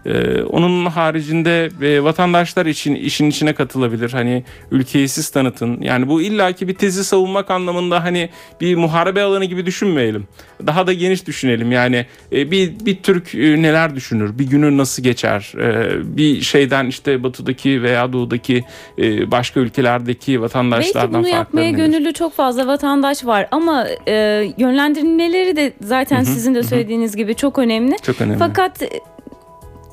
Ee, 0.05 0.43
onun 0.43 0.85
haricinde 0.85 1.69
e, 1.81 2.03
vatandaşlar 2.03 2.65
için 2.65 2.95
işin 2.95 3.29
içine 3.29 3.53
katılabilir. 3.53 4.11
Hani 4.11 4.43
ülkeyi 4.71 5.07
siz 5.07 5.29
tanıtın. 5.29 5.81
Yani 5.81 6.07
bu 6.07 6.21
illaki 6.21 6.67
bir 6.67 6.75
tezi 6.75 7.03
savunmak 7.03 7.51
anlamında 7.51 8.03
hani 8.03 8.29
bir 8.61 8.75
muharebe 8.75 9.21
alanı 9.21 9.45
gibi 9.45 9.65
düşünmeyelim. 9.65 10.27
Daha 10.67 10.87
da 10.87 10.93
geniş 10.93 11.27
düşünelim. 11.27 11.71
Yani 11.71 12.05
e, 12.31 12.51
bir 12.51 12.85
bir 12.85 12.95
Türk 12.95 13.35
e, 13.35 13.61
neler 13.61 13.95
düşünür? 13.95 14.39
Bir 14.39 14.47
günü 14.47 14.77
nasıl 14.77 15.03
geçer? 15.03 15.53
E, 15.57 16.17
bir 16.17 16.41
şeyden 16.41 16.85
işte 16.85 17.23
batıdaki 17.23 17.83
veya 17.83 18.13
doğudaki 18.13 18.63
e, 18.97 19.31
başka 19.31 19.59
ülkelerdeki 19.59 20.41
vatandaşlardan 20.41 21.13
belki 21.13 21.23
bunu 21.23 21.35
yapmaya 21.35 21.71
nedir? 21.71 21.77
gönüllü 21.77 22.13
çok 22.13 22.33
fazla 22.33 22.67
vatandaş 22.67 23.25
var 23.25 23.47
ama 23.51 23.87
e, 24.07 24.13
yönlendirmeleri 24.57 25.55
de 25.55 25.73
zaten 25.81 26.23
sizin 26.23 26.55
de 26.55 26.63
söylediğiniz 26.63 27.15
gibi 27.15 27.35
çok 27.35 27.59
önemli. 27.59 27.95
Çok 28.03 28.21
önemli. 28.21 28.39
Fakat 28.39 28.81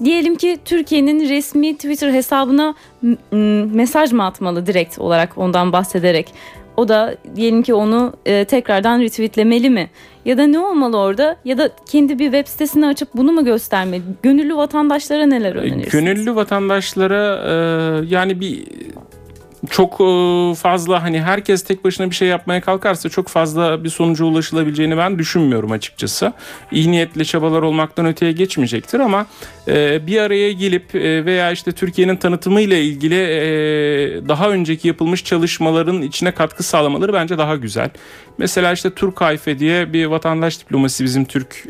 diyelim 0.04 0.36
ki 0.36 0.58
Türkiye'nin 0.64 1.28
resmi 1.28 1.76
Twitter 1.76 2.12
hesabına 2.12 2.74
mesaj 3.74 4.12
mı 4.12 4.24
atmalı 4.24 4.66
direkt 4.66 4.98
olarak 4.98 5.38
ondan 5.38 5.72
bahsederek? 5.72 6.34
O 6.76 6.88
da 6.88 7.14
diyelim 7.36 7.62
ki 7.62 7.74
onu 7.74 8.12
e, 8.26 8.44
tekrardan 8.44 9.00
retweetlemeli 9.00 9.70
mi? 9.70 9.90
Ya 10.24 10.38
da 10.38 10.46
ne 10.46 10.58
olmalı 10.58 10.98
orada? 10.98 11.36
Ya 11.44 11.58
da 11.58 11.70
kendi 11.86 12.18
bir 12.18 12.24
web 12.24 12.46
sitesini 12.46 12.86
açıp 12.86 13.08
bunu 13.14 13.32
mu 13.32 13.44
göstermeli? 13.44 14.02
Gönüllü 14.22 14.56
vatandaşlara 14.56 15.26
neler 15.26 15.54
önerirsiniz? 15.54 15.88
Gönüllü 15.88 16.34
vatandaşlara 16.34 17.42
e, 17.46 17.52
yani 18.08 18.40
bir 18.40 18.64
çok 19.70 19.92
e, 20.00 20.54
fazla 20.54 21.02
hani 21.02 21.22
herkes 21.22 21.64
tek 21.64 21.84
başına 21.84 22.10
bir 22.10 22.14
şey 22.14 22.28
yapmaya 22.28 22.60
kalkarsa 22.60 23.08
çok 23.08 23.28
fazla 23.28 23.84
bir 23.84 23.88
sonuca 23.88 24.24
ulaşılabileceğini 24.24 24.96
ben 24.96 25.18
düşünmüyorum 25.18 25.72
açıkçası. 25.72 26.32
İyi 26.72 26.90
niyetli 26.90 27.26
çabalar 27.26 27.62
olmaktan 27.62 28.06
öteye 28.06 28.32
geçmeyecektir 28.32 29.00
ama 29.00 29.26
e, 29.68 30.06
bir 30.06 30.18
araya 30.18 30.52
gelip 30.52 30.94
e, 30.94 31.24
veya 31.24 31.52
işte 31.52 31.72
Türkiye'nin 31.72 32.16
tanıtımıyla 32.16 32.76
ilgili 32.76 33.14
e, 33.14 33.42
daha 34.28 34.50
önceki 34.50 34.88
yapılmış 34.88 35.24
çalışmaların 35.24 36.02
içine 36.02 36.30
katkı 36.32 36.62
sağlamaları 36.62 37.12
bence 37.12 37.38
daha 37.38 37.56
güzel. 37.56 37.90
Mesela 38.38 38.72
işte 38.72 38.90
Turkayfe 38.90 39.58
diye 39.58 39.92
bir 39.92 40.06
vatandaş 40.06 40.60
diplomasi 40.60 41.04
bizim 41.04 41.24
Türk 41.24 41.64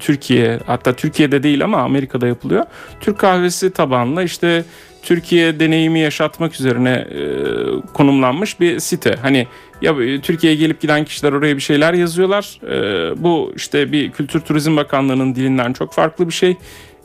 Türkiye 0.00 0.58
hatta 0.66 0.92
Türkiye'de 0.92 1.42
değil 1.42 1.64
ama 1.64 1.78
Amerika'da 1.78 2.26
yapılıyor. 2.26 2.64
Türk 3.00 3.18
kahvesi 3.18 3.72
tabanlı 3.72 4.24
işte 4.24 4.64
Türkiye 5.02 5.60
deneyimi 5.60 6.00
yaşatmak 6.00 6.54
üzerine 6.54 6.90
e, 6.90 7.22
konumlanmış 7.94 8.60
bir 8.60 8.80
site. 8.80 9.16
Hani 9.22 9.46
ya 9.82 9.92
e, 9.92 10.20
Türkiye'ye 10.20 10.58
gelip 10.58 10.80
giden 10.80 11.04
kişiler 11.04 11.32
oraya 11.32 11.56
bir 11.56 11.62
şeyler 11.62 11.94
yazıyorlar. 11.94 12.60
E, 12.66 13.22
bu 13.22 13.52
işte 13.56 13.92
bir 13.92 14.10
Kültür 14.10 14.40
Turizm 14.40 14.76
Bakanlığı'nın 14.76 15.34
dilinden 15.34 15.72
çok 15.72 15.92
farklı 15.92 16.28
bir 16.28 16.32
şey. 16.34 16.56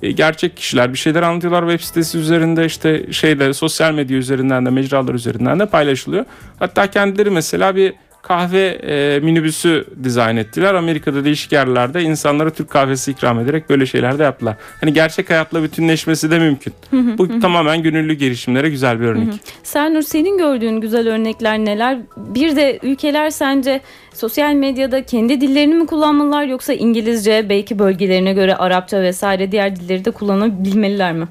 Gerçek 0.01 0.57
kişiler 0.57 0.93
bir 0.93 0.97
şeyler 0.97 1.21
anlatıyorlar 1.21 1.69
web 1.69 1.85
sitesi 1.85 2.17
üzerinde 2.17 2.65
işte 2.65 3.13
şeyde 3.13 3.53
sosyal 3.53 3.93
medya 3.93 4.17
üzerinden 4.17 4.65
de 4.65 4.69
mecralar 4.69 5.13
üzerinden 5.13 5.59
de 5.59 5.65
paylaşılıyor. 5.65 6.25
Hatta 6.59 6.91
kendileri 6.91 7.29
mesela 7.29 7.75
bir 7.75 7.93
kahve 8.27 8.67
e, 8.67 9.19
minibüsü 9.19 9.85
dizayn 10.03 10.37
ettiler. 10.37 10.73
Amerika'da 10.73 11.25
değişik 11.25 11.51
yerlerde 11.51 12.01
insanlara 12.01 12.49
Türk 12.49 12.69
kahvesi 12.69 13.11
ikram 13.11 13.39
ederek 13.39 13.69
böyle 13.69 13.85
şeyler 13.85 14.19
de 14.19 14.23
yaptılar. 14.23 14.55
Hani 14.81 14.93
gerçek 14.93 15.29
hayatla 15.29 15.63
bütünleşmesi 15.63 16.31
de 16.31 16.39
mümkün. 16.39 16.73
Bu 16.91 17.39
tamamen 17.39 17.83
gönüllü 17.83 18.13
girişimlere 18.13 18.69
güzel 18.69 18.99
bir 18.99 19.05
örnek. 19.05 19.33
Sernur 19.63 20.01
senin 20.01 20.37
gördüğün 20.37 20.81
güzel 20.81 21.09
örnekler 21.09 21.59
neler? 21.59 21.97
Bir 22.17 22.55
de 22.55 22.79
ülkeler 22.83 23.29
sence 23.29 23.81
sosyal 24.13 24.53
medyada 24.53 25.05
kendi 25.05 25.41
dillerini 25.41 25.73
mi 25.73 25.85
kullanmalılar 25.85 26.43
yoksa 26.43 26.73
İngilizce 26.73 27.45
belki 27.49 27.79
bölgelerine 27.79 28.33
göre 28.33 28.55
Arapça 28.55 29.01
vesaire 29.01 29.51
diğer 29.51 29.75
dilleri 29.75 30.05
de 30.05 30.11
kullanabilmeliler 30.11 31.13
mi? 31.13 31.27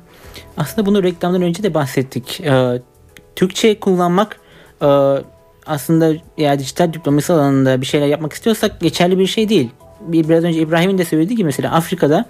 Aslında 0.57 0.87
bunu 0.87 1.03
reklamdan 1.03 1.43
önce 1.43 1.63
de 1.63 1.75
bahsettik. 1.75 2.41
Ee, 2.41 2.83
Türkçe 3.37 3.81
kullanmak 3.81 4.37
e, 4.83 4.87
aslında 5.67 6.13
ya 6.39 6.59
dijital 6.59 6.93
diplomasi 6.93 7.33
alanında 7.33 7.81
bir 7.81 7.87
şeyler 7.87 8.07
yapmak 8.07 8.33
istiyorsak 8.33 8.81
geçerli 8.81 9.19
bir 9.19 9.27
şey 9.27 9.49
değil. 9.49 9.71
Bir, 10.01 10.29
biraz 10.29 10.45
önce 10.45 10.61
İbrahim'in 10.61 10.99
de 10.99 11.05
söylediği 11.05 11.37
gibi 11.37 11.47
mesela 11.47 11.73
Afrika'da 11.73 12.25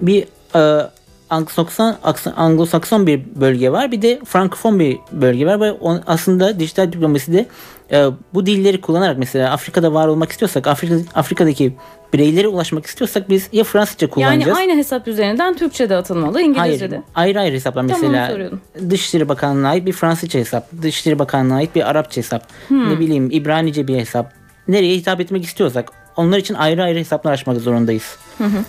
bir 0.00 0.24
e, 0.54 0.90
Anglo-Sakson, 1.30 1.94
Anglo-Sakson 2.36 3.06
bir 3.06 3.22
bölge 3.36 3.72
var. 3.72 3.92
Bir 3.92 4.02
de 4.02 4.20
Frankofon 4.24 4.78
bir 4.80 4.98
bölge 5.12 5.46
var 5.46 5.60
ve 5.60 5.72
on, 5.72 6.02
aslında 6.06 6.60
dijital 6.60 6.92
diplomaside 6.92 7.46
e, 7.90 8.06
bu 8.34 8.46
dilleri 8.46 8.80
kullanarak 8.80 9.18
mesela 9.18 9.50
Afrika'da 9.50 9.94
var 9.94 10.08
olmak 10.08 10.32
istiyorsak, 10.32 10.66
Afrika, 10.66 10.94
Afrika'daki 11.14 11.76
bireylere 12.12 12.48
ulaşmak 12.48 12.86
istiyorsak 12.86 13.30
biz 13.30 13.48
ya 13.52 13.64
Fransızca 13.64 14.10
kullanacağız. 14.10 14.46
Yani 14.46 14.58
aynı 14.58 14.78
hesap 14.78 15.08
üzerinden 15.08 15.56
Türkçe 15.56 15.88
de 15.88 15.96
atılmalı, 15.96 16.42
İngilizce 16.42 16.90
de. 16.90 17.02
Hayır, 17.12 17.36
ayrı 17.36 17.40
ayrı 17.44 17.54
hesaplar. 17.54 17.88
Tamam, 17.88 18.10
Mesela 18.12 18.50
Dışişleri 18.90 19.28
Bakanlığı'na 19.28 19.68
ait 19.68 19.86
bir 19.86 19.92
Fransızca 19.92 20.40
hesap, 20.40 20.68
Dışişleri 20.82 21.18
Bakanlığı'na 21.18 21.56
ait 21.56 21.74
bir 21.74 21.90
Arapça 21.90 22.16
hesap, 22.16 22.48
Hmm. 22.68 22.90
ne 22.94 22.98
bileyim 23.00 23.28
İbranice 23.30 23.88
bir 23.88 23.96
hesap. 23.96 24.32
Nereye 24.68 24.96
hitap 24.96 25.20
etmek 25.20 25.44
istiyorsak 25.44 25.90
onlar 26.16 26.38
için 26.38 26.54
ayrı 26.54 26.82
ayrı 26.82 26.98
hesaplar 26.98 27.32
açmak 27.32 27.56
zorundayız. 27.56 28.16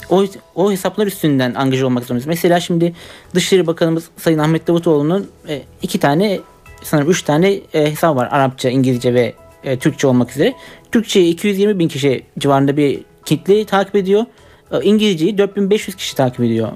O, 0.10 0.26
o 0.56 0.72
hesaplar 0.72 1.08
üstünden 1.08 1.54
angaja 1.54 1.86
olmak 1.86 2.04
zorundayız. 2.04 2.28
Mesela 2.28 2.60
şimdi 2.60 2.94
Dışişleri 3.36 3.68
Bakanımız 3.68 4.10
Sayın 4.18 4.40
Ahmet 4.40 4.68
Davutoğlu'nun 4.68 5.30
e, 5.50 5.62
iki 5.82 6.00
tane 6.00 6.40
sanırım 6.84 7.10
üç 7.10 7.22
tane 7.22 7.52
e, 7.74 7.92
hesabı 7.92 8.16
var. 8.16 8.28
Arapça, 8.32 8.70
İngilizce 8.70 9.14
ve 9.14 9.34
e, 9.64 9.80
Türkçe 9.80 10.08
olmak 10.08 10.32
üzere. 10.32 10.54
Türkçeyi 10.92 11.34
220 11.34 11.80
bin 11.80 11.88
kişi 11.88 12.24
civarında 12.40 12.78
bir 12.78 13.00
kitle 13.26 13.66
takip 13.66 13.96
ediyor. 13.96 14.26
E, 14.72 14.84
İngilizceyi 14.84 15.38
4500 15.38 15.98
kişi 15.98 16.16
takip 16.16 16.40
ediyor. 16.40 16.70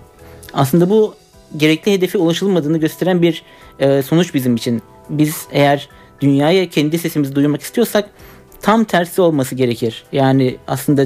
Aslında 0.53 0.89
bu 0.89 1.15
gerekli 1.57 1.93
hedefe 1.93 2.17
ulaşılmadığını 2.17 2.77
gösteren 2.77 3.21
bir 3.21 3.43
e, 3.79 4.01
sonuç 4.01 4.33
bizim 4.33 4.55
için. 4.55 4.81
Biz 5.09 5.45
eğer 5.51 5.89
dünyaya 6.21 6.69
kendi 6.69 6.99
sesimizi 6.99 7.35
duyurmak 7.35 7.61
istiyorsak 7.61 8.09
tam 8.61 8.83
tersi 8.83 9.21
olması 9.21 9.55
gerekir. 9.55 10.03
Yani 10.11 10.57
aslında 10.67 11.05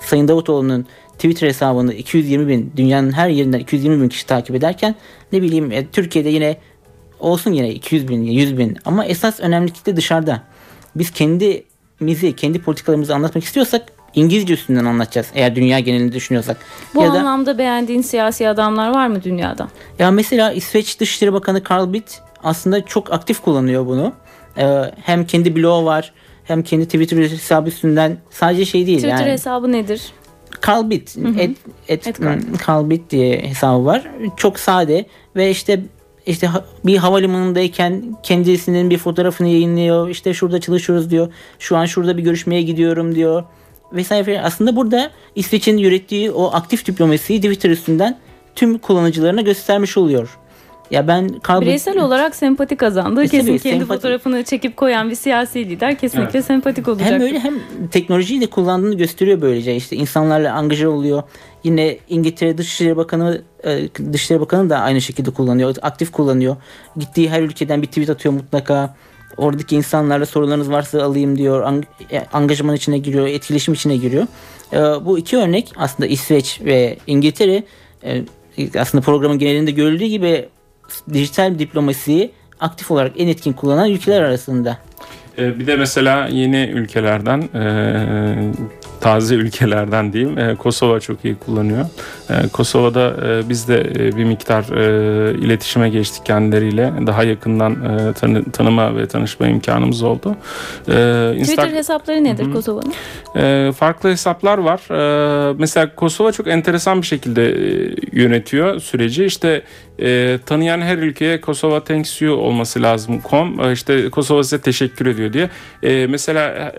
Sayın 0.00 0.28
Davutoğlu'nun 0.28 0.86
Twitter 1.18 1.48
hesabını 1.48 1.94
220 1.94 2.48
bin 2.48 2.72
dünyanın 2.76 3.12
her 3.12 3.28
yerinden 3.28 3.58
220 3.58 4.02
bin 4.02 4.08
kişi 4.08 4.26
takip 4.26 4.56
ederken 4.56 4.94
ne 5.32 5.42
bileyim 5.42 5.72
e, 5.72 5.86
Türkiye'de 5.86 6.28
yine 6.28 6.56
olsun 7.20 7.52
yine 7.52 7.70
200 7.70 8.08
bin 8.08 8.22
100 8.22 8.58
bin 8.58 8.76
ama 8.84 9.04
esas 9.04 9.40
önemli 9.40 9.72
kitle 9.72 9.96
dışarıda. 9.96 10.42
Biz 10.96 11.10
kendimizi 11.10 12.36
kendi 12.36 12.62
politikalarımızı 12.62 13.14
anlatmak 13.14 13.44
istiyorsak 13.44 13.92
İngilizce 14.14 14.54
üstünden 14.54 14.84
anlatacağız 14.84 15.26
eğer 15.34 15.56
dünya 15.56 15.80
genelinde 15.80 16.12
düşünüyorsak. 16.12 16.56
Bu 16.94 17.02
ya 17.02 17.12
da 17.12 17.18
anlamda 17.18 17.58
beğendiğin 17.58 18.02
siyasi 18.02 18.48
adamlar 18.48 18.90
var 18.90 19.06
mı 19.06 19.22
dünyada? 19.22 19.68
ya 19.98 20.10
mesela 20.10 20.52
İsveç 20.52 21.00
Dışişleri 21.00 21.32
Bakanı 21.32 21.62
Carl 21.70 21.92
Bildt 21.92 22.20
aslında 22.42 22.84
çok 22.84 23.12
aktif 23.12 23.40
kullanıyor 23.40 23.86
bunu. 23.86 24.12
Ee, 24.58 24.82
hem 25.02 25.26
kendi 25.26 25.56
bloğu 25.56 25.84
var 25.84 26.12
hem 26.44 26.62
kendi 26.62 26.84
Twitter 26.84 27.16
hesabı 27.16 27.68
üstünden 27.68 28.18
sadece 28.30 28.64
şey 28.64 28.86
değil 28.86 28.98
Twitter 28.98 29.18
yani. 29.18 29.32
hesabı 29.32 29.72
nedir? 29.72 30.02
Carl 30.68 30.90
Bildt, 30.90 31.16
et, 31.38 31.56
et, 31.88 32.06
Et 32.06 32.18
hmm, 32.18 32.40
Carl 32.68 32.90
Bildt 32.90 33.10
diye 33.10 33.42
hesabı 33.42 33.84
var. 33.84 34.10
Çok 34.36 34.58
sade 34.58 35.06
ve 35.36 35.50
işte 35.50 35.80
işte 36.26 36.50
bir 36.86 36.96
havalimanındayken 36.96 38.16
kendisinin 38.22 38.90
bir 38.90 38.98
fotoğrafını 38.98 39.48
yayınlıyor. 39.48 40.08
İşte 40.08 40.34
şurada 40.34 40.60
çalışıyoruz 40.60 41.10
diyor. 41.10 41.32
Şu 41.58 41.76
an 41.76 41.84
şurada 41.84 42.16
bir 42.16 42.22
görüşmeye 42.22 42.62
gidiyorum 42.62 43.14
diyor. 43.14 43.44
Vesaire. 43.92 44.40
Aslında 44.42 44.76
burada 44.76 45.10
İsveç'in 45.34 45.78
ürettiği 45.78 46.30
o 46.30 46.50
aktif 46.52 46.86
diplomasiyi 46.86 47.40
Twitter 47.40 47.70
üstünden 47.70 48.18
tüm 48.54 48.78
kullanıcılarına 48.78 49.40
göstermiş 49.40 49.96
oluyor. 49.96 50.38
Ya 50.90 51.08
ben 51.08 51.28
Bildt- 51.28 51.60
Bireysel 51.60 51.98
olarak 51.98 52.36
sempati 52.36 52.76
kazandı. 52.76 53.22
E, 53.24 53.28
Kesin 53.28 53.46
tabii, 53.46 53.58
kendi 53.58 53.78
sempati. 53.78 53.96
fotoğrafını 54.00 54.44
çekip 54.44 54.76
koyan 54.76 55.10
bir 55.10 55.14
siyasi 55.14 55.68
lider 55.68 55.98
kesinlikle 55.98 56.42
sempatik 56.42 56.88
olacak. 56.88 57.08
Hem 57.10 57.20
öyle 57.20 57.38
hem 57.38 57.54
teknolojiyi 57.90 58.40
de 58.40 58.46
kullandığını 58.46 58.94
gösteriyor 58.96 59.40
böylece. 59.40 59.76
İşte 59.76 59.96
insanlarla 59.96 60.52
angaja 60.52 60.88
oluyor. 60.90 61.22
Yine 61.64 61.98
İngiltere 62.08 62.58
Dışişleri 62.58 62.96
Bakanı 62.96 63.42
e, 63.64 63.78
Dışişleri 64.12 64.40
Bakanı 64.40 64.70
da 64.70 64.78
aynı 64.78 65.00
şekilde 65.00 65.30
kullanıyor. 65.30 65.74
Aktif 65.82 66.12
kullanıyor. 66.12 66.56
Gittiği 66.96 67.30
her 67.30 67.42
ülkeden 67.42 67.82
bir 67.82 67.86
tweet 67.86 68.10
atıyor 68.10 68.34
mutlaka. 68.34 68.94
Oradaki 69.36 69.76
insanlarla 69.76 70.26
sorularınız 70.26 70.70
varsa 70.70 71.02
alayım 71.02 71.38
diyor. 71.38 71.62
Ang- 71.62 71.84
e, 72.12 72.24
angajman 72.32 72.76
içine 72.76 72.98
giriyor, 72.98 73.26
etkileşim 73.26 73.74
içine 73.74 73.96
giriyor. 73.96 74.26
Bu 75.04 75.18
iki 75.18 75.36
örnek 75.36 75.72
aslında 75.76 76.06
İsveç 76.06 76.60
ve 76.64 76.96
İngiltere 77.06 77.62
aslında 78.78 79.02
programın 79.04 79.38
genelinde 79.38 79.70
görüldüğü 79.70 80.04
gibi 80.06 80.48
dijital 81.12 81.58
diplomasiyi 81.58 82.30
aktif 82.60 82.90
olarak 82.90 83.12
en 83.16 83.28
etkin 83.28 83.52
kullanan 83.52 83.90
ülkeler 83.90 84.22
arasında. 84.22 84.78
Ee, 85.38 85.58
Bir 85.58 85.66
de 85.66 85.76
mesela 85.76 86.28
yeni 86.28 86.70
ülkelerden, 86.74 87.38
e, 87.54 87.62
taze 89.08 89.34
ülkelerden 89.34 90.12
diyeyim, 90.12 90.38
e, 90.38 90.54
Kosova 90.54 91.00
çok 91.00 91.24
iyi 91.24 91.34
kullanıyor. 91.34 91.86
E, 92.30 92.48
Kosova'da 92.48 93.14
e, 93.28 93.48
biz 93.48 93.68
de 93.68 93.80
e, 93.80 94.16
bir 94.16 94.24
miktar 94.24 94.62
e, 94.76 95.34
iletişime 95.38 95.88
geçtik 95.88 96.26
kendileriyle. 96.26 96.92
Daha 97.06 97.24
yakından 97.24 97.72
e, 97.72 98.12
tanı- 98.12 98.44
tanıma 98.52 98.96
ve 98.96 99.08
tanışma 99.08 99.46
imkanımız 99.48 100.02
oldu. 100.02 100.36
E, 100.88 100.92
Insta- 100.92 101.42
Twitter 101.42 101.68
hesapları 101.72 102.24
nedir 102.24 102.52
Kosova'nın? 102.52 102.92
e, 103.36 103.72
farklı 103.72 104.10
hesaplar 104.10 104.58
var. 104.58 104.80
E, 104.90 105.54
mesela 105.58 105.94
Kosova 105.94 106.32
çok 106.32 106.48
enteresan 106.48 107.02
bir 107.02 107.06
şekilde 107.06 107.46
e, 107.50 107.90
yönetiyor 108.12 108.80
süreci. 108.80 109.24
İşte 109.24 109.62
e, 110.02 110.38
tanıyan 110.46 110.80
her 110.80 110.98
ülkeye 110.98 111.40
Kosova 111.40 111.84
thanks 111.84 112.22
you 112.22 112.36
olması 112.36 112.82
lazım. 112.82 113.20
Com 113.30 113.60
e, 113.60 113.72
işte 113.72 114.10
Kosova 114.10 114.42
size 114.42 114.60
teşekkür 114.60 115.06
ediyor 115.06 115.32
diye. 115.32 115.50
E, 115.82 116.06
mesela 116.06 116.44
e, 116.48 116.72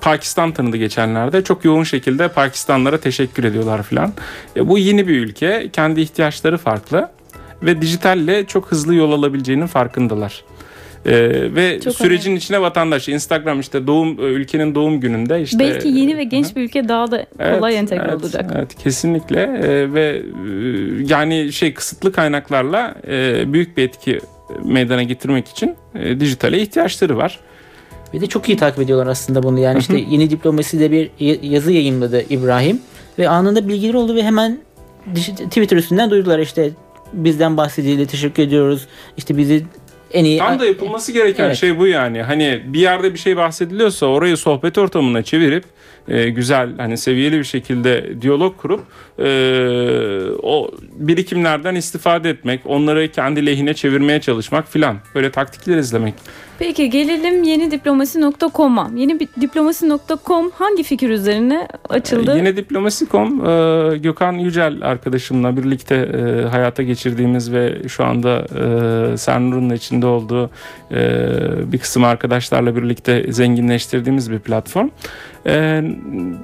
Pakistan 0.00 0.52
tanıdı 0.52 0.76
geçenlerde. 0.76 1.44
Çok 1.44 1.64
yoğun 1.64 1.75
şekilde 1.84 2.28
Pakistanlara 2.28 2.98
teşekkür 3.00 3.44
ediyorlar 3.44 3.82
filan. 3.82 4.12
E, 4.56 4.68
bu 4.68 4.78
yeni 4.78 5.08
bir 5.08 5.20
ülke. 5.20 5.70
Kendi 5.72 6.00
ihtiyaçları 6.00 6.58
farklı 6.58 7.08
ve 7.62 7.82
dijitalle 7.82 8.46
çok 8.46 8.66
hızlı 8.72 8.94
yol 8.94 9.12
alabileceğinin 9.12 9.66
farkındalar. 9.66 10.44
E, 11.06 11.14
ve 11.54 11.80
Çok 11.80 11.94
sürecin 11.94 12.36
içine 12.36 12.60
vatandaş 12.60 13.08
Instagram 13.08 13.60
işte 13.60 13.86
doğum 13.86 14.08
e, 14.08 14.22
ülkenin 14.22 14.74
doğum 14.74 15.00
gününde 15.00 15.42
işte 15.42 15.58
Belki 15.58 15.88
yeni 15.88 16.16
ve 16.16 16.24
genç 16.24 16.56
bir 16.56 16.62
ülke 16.62 16.88
daha 16.88 17.10
da 17.10 17.26
kolay 17.38 17.72
Evet, 17.72 17.82
entegre 17.82 18.08
evet, 18.10 18.22
olacak. 18.22 18.52
Evet 18.56 18.74
kesinlikle 18.74 19.60
Ee, 19.62 19.92
ve 19.92 20.02
e, 20.02 20.62
yani 21.08 21.52
şey 21.52 21.74
kısıtlı 21.74 22.12
kaynaklarla 22.12 22.94
e, 23.08 23.44
büyük 23.52 23.76
bir 23.76 23.82
etki 23.82 24.20
meydana 24.64 25.02
getirmek 25.02 25.48
için 25.48 25.74
e, 25.94 26.20
dijitale 26.20 26.60
ihtiyaçları 26.60 27.16
var. 27.16 27.40
Ve 28.14 28.20
de 28.20 28.26
çok 28.26 28.48
iyi 28.48 28.56
takip 28.56 28.80
ediyorlar 28.80 29.06
aslında 29.06 29.42
bunu. 29.42 29.58
Yani 29.58 29.78
işte 29.78 30.04
yeni 30.10 30.30
diplomaside 30.30 30.90
bir 30.90 31.10
yazı 31.42 31.72
yayınladı 31.72 32.24
İbrahim 32.30 32.80
ve 33.18 33.28
anında 33.28 33.68
bilgileri 33.68 33.96
oldu 33.96 34.14
ve 34.14 34.22
hemen 34.22 34.58
Twitter 35.50 35.76
üstünden 35.76 36.10
duyurdular 36.10 36.38
işte 36.38 36.70
bizden 37.12 37.56
bahsedildi 37.56 38.06
teşekkür 38.06 38.42
ediyoruz. 38.42 38.86
İşte 39.16 39.36
bizi 39.36 39.64
en 40.12 40.24
iyi 40.24 40.38
Tam 40.38 40.60
da 40.60 40.66
yapılması 40.66 41.12
gereken 41.12 41.44
Evet. 41.44 41.56
şey 41.56 41.78
bu 41.78 41.86
yani. 41.86 42.22
Hani 42.22 42.62
bir 42.66 42.80
yerde 42.80 43.14
bir 43.14 43.18
şey 43.18 43.36
bahsediliyorsa 43.36 44.06
orayı 44.06 44.36
sohbet 44.36 44.78
ortamına 44.78 45.22
çevirip 45.22 45.64
e, 46.08 46.28
güzel 46.28 46.68
hani 46.76 46.98
seviyeli 46.98 47.38
bir 47.38 47.44
şekilde 47.44 48.22
diyalog 48.22 48.56
kurup 48.56 48.80
e, 49.18 49.28
o 50.42 50.70
birikimlerden 50.92 51.74
istifade 51.74 52.30
etmek, 52.30 52.60
onları 52.64 53.12
kendi 53.12 53.46
lehine 53.46 53.74
çevirmeye 53.74 54.20
çalışmak 54.20 54.68
filan. 54.68 54.96
Böyle 55.14 55.30
taktikler 55.30 55.76
izlemek. 55.76 56.14
Peki 56.58 56.90
gelelim. 56.90 57.42
Yeni 57.42 59.20
bir- 59.20 59.28
diplomasi.com 59.40 60.50
hangi 60.50 60.82
fikir 60.82 61.10
üzerine 61.10 61.68
açıldı? 61.88 62.36
Yine 62.36 62.56
Diplomasi.com 62.56 63.46
e, 63.46 63.96
Gökhan 63.98 64.32
Yücel 64.32 64.78
arkadaşımla 64.82 65.56
birlikte 65.56 65.94
e, 65.94 66.48
hayata 66.48 66.82
geçirdiğimiz 66.82 67.52
ve 67.52 67.88
şu 67.88 68.04
anda 68.04 68.38
e, 69.12 69.16
Sernur'un 69.16 69.70
içinde 69.70 70.06
olduğu 70.06 70.50
bir 71.72 71.78
kısım 71.78 72.04
arkadaşlarla 72.04 72.76
birlikte 72.76 73.32
zenginleştirdiğimiz 73.32 74.30
bir 74.32 74.38
platform. 74.38 74.88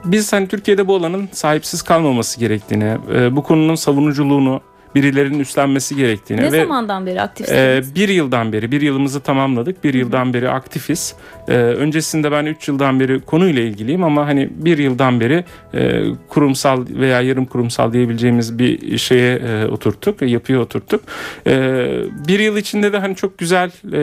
Biz 0.04 0.32
hani 0.32 0.48
Türkiye'de 0.48 0.88
bu 0.88 0.96
alanın 0.96 1.28
sahipsiz 1.32 1.82
kalmaması 1.82 2.40
gerektiğini, 2.40 2.96
bu 3.36 3.42
konunun 3.42 3.74
savunuculuğunu 3.74 4.60
birilerinin 4.94 5.38
üstlenmesi 5.38 5.96
gerektiğini 5.96 6.40
ne 6.40 6.52
ve 6.52 6.60
zamandan 6.60 7.06
beri 7.06 7.20
aktifsiniz? 7.20 7.94
bir 7.94 8.08
yıldan 8.08 8.52
beri, 8.52 8.72
bir 8.72 8.80
yılımızı 8.80 9.20
tamamladık. 9.20 9.84
Bir 9.84 9.94
yıldan 9.94 10.34
beri 10.34 10.50
aktifiz. 10.50 11.14
Ee, 11.48 11.52
öncesinde 11.52 12.32
ben 12.32 12.46
3 12.46 12.68
yıldan 12.68 13.00
beri 13.00 13.20
konuyla 13.20 13.62
ilgiliyim 13.62 14.04
ama 14.04 14.26
hani 14.26 14.48
bir 14.52 14.78
yıldan 14.78 15.20
beri 15.20 15.44
e, 15.74 16.02
kurumsal 16.28 16.86
veya 16.90 17.20
yarım 17.20 17.44
kurumsal 17.44 17.92
diyebileceğimiz 17.92 18.58
bir 18.58 18.98
şeye 18.98 19.36
e, 19.36 19.66
oturttuk, 19.66 20.22
yapıya 20.22 20.60
oturttuk. 20.60 21.00
Ee, 21.46 22.02
bir 22.28 22.38
yıl 22.38 22.56
içinde 22.56 22.92
de 22.92 22.98
hani 22.98 23.16
çok 23.16 23.38
güzel 23.38 23.70
e, 23.92 24.02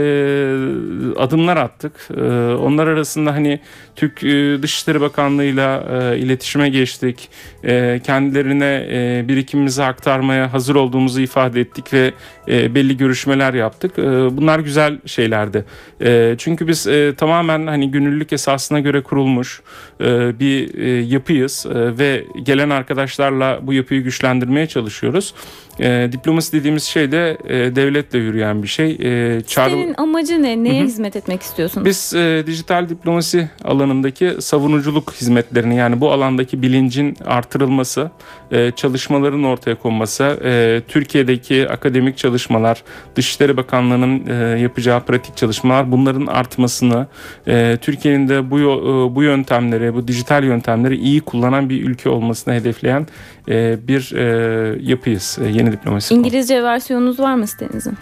adımlar 1.19 1.57
attık. 1.57 1.93
Ee, 2.17 2.21
onlar 2.53 2.87
arasında 2.87 3.33
hani 3.33 3.59
Türk 3.95 4.23
e, 4.23 4.61
Dışişleri 4.61 5.01
Bakanlığı'yla 5.01 5.83
e, 5.91 6.17
iletişime 6.17 6.69
geçtik. 6.69 7.29
E, 7.63 8.01
kendilerine 8.03 8.87
e, 8.91 9.27
birikimimizi 9.27 9.83
aktarmaya 9.83 10.53
hazır 10.53 10.75
olduğumuzu 10.79 11.21
ifade 11.21 11.61
ettik 11.61 11.93
ve 11.93 12.13
e, 12.47 12.75
belli 12.75 12.97
görüşmeler 12.97 13.53
yaptık. 13.53 13.99
E, 13.99 14.03
bunlar 14.37 14.59
güzel 14.59 14.99
şeylerdi. 15.05 15.65
E, 16.01 16.35
çünkü 16.37 16.67
biz 16.67 16.87
e, 16.87 17.15
tamamen 17.17 17.67
hani 17.67 17.91
gönüllülük 17.91 18.33
esasına 18.33 18.79
göre 18.79 19.03
kurulmuş 19.03 19.61
e, 20.01 20.39
bir 20.39 20.77
e, 20.77 20.89
yapıyız 20.89 21.65
e, 21.65 21.97
ve 21.97 22.25
gelen 22.43 22.69
arkadaşlarla 22.69 23.59
bu 23.61 23.73
yapıyı 23.73 24.03
güçlendirmeye 24.03 24.67
çalışıyoruz. 24.67 25.33
E, 25.79 26.09
diplomasi 26.11 26.53
dediğimiz 26.53 26.83
şey 26.83 27.11
de 27.11 27.37
e, 27.47 27.75
devletle 27.75 28.19
yürüyen 28.19 28.63
bir 28.63 28.67
şey. 28.67 28.91
E, 28.91 29.41
çağrı... 29.41 29.69
Senin 29.69 29.95
amacı 29.97 30.43
ne? 30.43 30.63
Neye 30.63 30.79
Hı-hı. 30.79 30.87
hizmet 30.87 31.15
etmek 31.15 31.41
istiyorsun? 31.41 31.85
Biz 31.85 32.13
e, 32.13 32.43
dijital 32.47 32.89
diplomasi 32.89 33.49
alanındaki 33.63 34.35
savunuculuk 34.39 35.13
hizmetlerini 35.13 35.75
yani 35.75 36.01
bu 36.01 36.11
alandaki 36.11 36.61
bilincin 36.61 37.17
artırılması, 37.25 38.11
e, 38.51 38.71
çalışmaların 38.71 39.43
ortaya 39.43 39.75
konması, 39.75 40.39
e, 40.43 40.81
Türkiye'deki 40.87 41.69
akademik 41.69 42.17
çalışmalar, 42.17 42.83
Dışişleri 43.15 43.57
Bakanlığı'nın 43.57 44.27
e, 44.27 44.59
yapacağı 44.59 45.05
pratik 45.05 45.37
çalışmalar 45.37 45.91
bunların 45.91 46.25
artmasını, 46.25 47.07
e, 47.47 47.77
Türkiye'nin 47.81 48.29
de 48.29 48.51
bu 48.51 48.59
e, 48.59 49.15
bu 49.15 49.23
yöntemleri, 49.23 49.93
bu 49.93 50.07
dijital 50.07 50.43
yöntemleri 50.43 50.97
iyi 50.97 51.21
kullanan 51.21 51.69
bir 51.69 51.83
ülke 51.83 52.09
olmasını 52.09 52.53
hedefleyen 52.53 53.07
e, 53.49 53.77
bir 53.87 54.15
e, 54.15 54.77
yapıyız. 54.81 55.39
E, 55.45 55.47
yeni 55.47 55.71
diplomasi. 55.71 56.13
İngilizce 56.13 56.55
konu. 56.55 56.65
versiyonunuz 56.65 57.19
var 57.19 57.35
mı 57.35 57.47
sitenizin? 57.47 57.93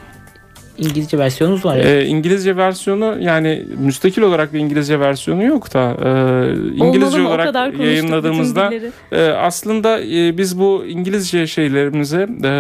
İngilizce 0.77 1.17
versiyonunuz 1.17 1.65
var 1.65 1.77
ya. 1.77 1.83
E, 1.83 2.05
İngilizce 2.05 2.57
versiyonu 2.57 3.17
yani 3.19 3.65
müstakil 3.77 4.21
olarak 4.21 4.53
bir 4.53 4.59
İngilizce 4.59 4.99
versiyonu 4.99 5.43
yok 5.43 5.73
da 5.73 5.97
e, 6.03 6.49
İngilizce 6.75 7.17
Olmalı 7.17 7.35
olarak 7.35 7.79
yayınladığımızda 7.79 8.73
e, 9.11 9.21
aslında 9.29 10.01
e, 10.01 10.37
biz 10.37 10.59
bu 10.59 10.85
İngilizce 10.87 11.47
şeylerimize 11.47 12.27
e, 12.43 12.51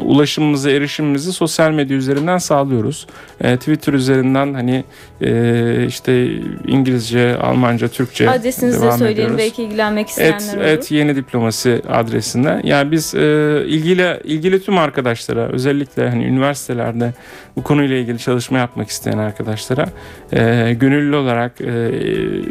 ulaşımımızı, 0.00 0.70
erişimimizi 0.70 1.32
sosyal 1.32 1.70
medya 1.70 1.96
üzerinden 1.96 2.38
sağlıyoruz. 2.38 3.06
E, 3.40 3.56
Twitter 3.56 3.92
üzerinden 3.92 4.54
hani 4.54 4.84
e, 5.20 5.86
işte 5.86 6.26
İngilizce, 6.66 7.36
Almanca, 7.36 7.88
Türkçe 7.88 8.30
Adresinizi 8.30 8.82
de 8.82 8.92
söyleyin 8.92 9.14
ediyoruz. 9.14 9.38
belki 9.38 9.62
ilgilenmek 9.62 10.08
isteyenler 10.08 10.38
et, 10.38 10.56
olur. 10.56 10.64
Et 10.64 10.90
Yeni 10.90 11.16
Diplomasi 11.16 11.82
adresinde. 11.88 12.60
Yani 12.64 12.90
biz 12.90 13.14
e, 13.14 13.18
ilgili 13.66 14.20
ilgili 14.24 14.62
tüm 14.62 14.78
arkadaşlara 14.78 15.48
özellikle 15.48 16.08
hani 16.08 16.24
üniversitelerde 16.24 17.12
bu 17.56 17.62
konuyla 17.62 17.96
ilgili 17.96 18.18
çalışma 18.18 18.58
yapmak 18.58 18.88
isteyen 18.88 19.18
arkadaşlara 19.18 19.86
e, 20.32 20.72
gönüllü 20.80 21.16
olarak 21.16 21.60
e, 21.60 21.90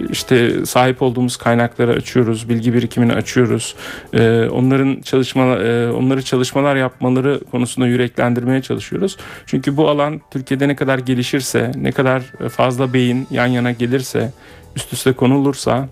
işte 0.10 0.66
sahip 0.66 1.02
olduğumuz 1.02 1.38
kaynakları 1.38 1.92
açıyoruz, 1.92 2.50
bilgi 2.50 2.74
birikimini 2.74 3.14
açıyoruz. 3.14 3.76
E, 4.14 4.48
onların 4.52 5.02
çalışma 5.02 5.44
e, 5.44 5.92
onları 5.92 6.22
çalışmalar 6.22 6.76
yapmaları 6.76 7.23
konusunda 7.52 7.88
yüreklendirmeye 7.88 8.62
çalışıyoruz. 8.62 9.18
Çünkü 9.46 9.78
bu 9.78 9.90
alan 9.90 10.22
Türkiye'de 10.32 10.68
ne 10.68 10.76
kadar 10.76 11.00
gelişirse, 11.00 11.72
ne 11.76 11.92
kadar 11.92 12.22
fazla 12.50 12.94
beyin 12.94 13.28
yan 13.32 13.48
yana 13.48 13.72
gelirse, 13.72 14.32
üst 14.76 14.94
üste 14.94 15.14
konulursa 15.14 15.88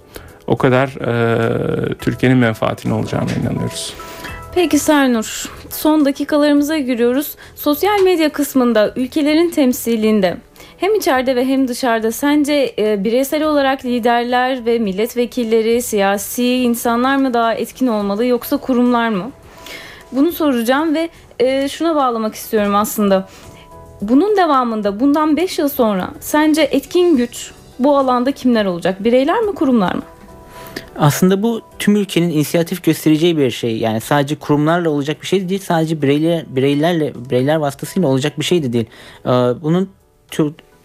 o 0.48 0.58
kadar 0.58 0.88
e, 0.88 1.94
Türkiye'nin 1.96 2.38
menfaatine 2.38 2.94
olacağına 2.94 3.32
inanıyoruz. 3.44 3.94
Peki 4.56 4.80
Sernur, 4.80 5.50
son 5.70 6.06
dakikalarımıza 6.06 6.78
giriyoruz. 6.78 7.36
Sosyal 7.56 8.02
medya 8.04 8.30
kısmında 8.30 8.94
ülkelerin 8.96 9.50
temsilliğinde 9.50 10.38
hem 10.78 10.96
içeride 10.96 11.36
ve 11.36 11.46
hem 11.46 11.67
dışarıda 11.67 12.12
sence 12.12 12.76
e, 12.80 13.04
bireysel 13.04 13.44
olarak 13.44 13.86
liderler 13.86 14.65
ve 14.65 14.80
milletvekilleri, 14.80 15.82
siyasi 15.82 16.46
insanlar 16.46 17.15
mı 17.15 17.34
daha 17.34 17.54
etkin 17.54 17.88
olmalı 17.88 18.26
yoksa 18.26 18.58
kurumlar 18.58 19.10
mı? 19.10 19.32
Bunu 20.12 20.32
soracağım 20.32 20.95
ve 20.95 21.10
e, 21.39 21.69
şuna 21.69 21.95
bağlamak 21.95 22.36
istiyorum 22.36 22.76
aslında. 22.76 23.28
Bunun 24.02 24.38
devamında 24.38 25.00
bundan 25.00 25.38
5 25.38 25.60
yıl 25.60 25.69
sonra 25.69 26.10
sence 26.19 26.62
etkin 26.62 27.17
güç 27.17 27.52
bu 27.80 27.97
alanda 27.97 28.32
kimler 28.32 28.65
olacak? 28.65 29.04
Bireyler 29.04 29.39
mi 29.41 29.56
kurumlar 29.56 29.95
mı? 29.95 30.02
Aslında 30.95 31.43
bu 31.43 31.62
tüm 31.80 31.95
ülkenin 31.95 32.30
inisiyatif 32.30 32.84
göstereceği 32.84 33.38
bir 33.38 33.52
şey. 33.52 33.78
Yani 33.78 34.02
sadece 34.02 34.36
kurumlarla 34.36 34.89
olacak 34.89 35.21
bir 35.21 35.28
şey 35.28 35.41
de 35.41 35.50
değil. 35.50 35.62
Sadece 35.62 36.02
bireyler, 36.02 36.45
bireylerle, 36.47 37.13
bireyler 37.30 37.56
vasıtasıyla 37.56 38.10
olacak 38.10 38.39
bir 38.39 38.45
şey 38.45 38.63
de 38.63 38.74
değil. 38.74 38.86
Ee, 39.26 39.30
bunun 39.62 39.89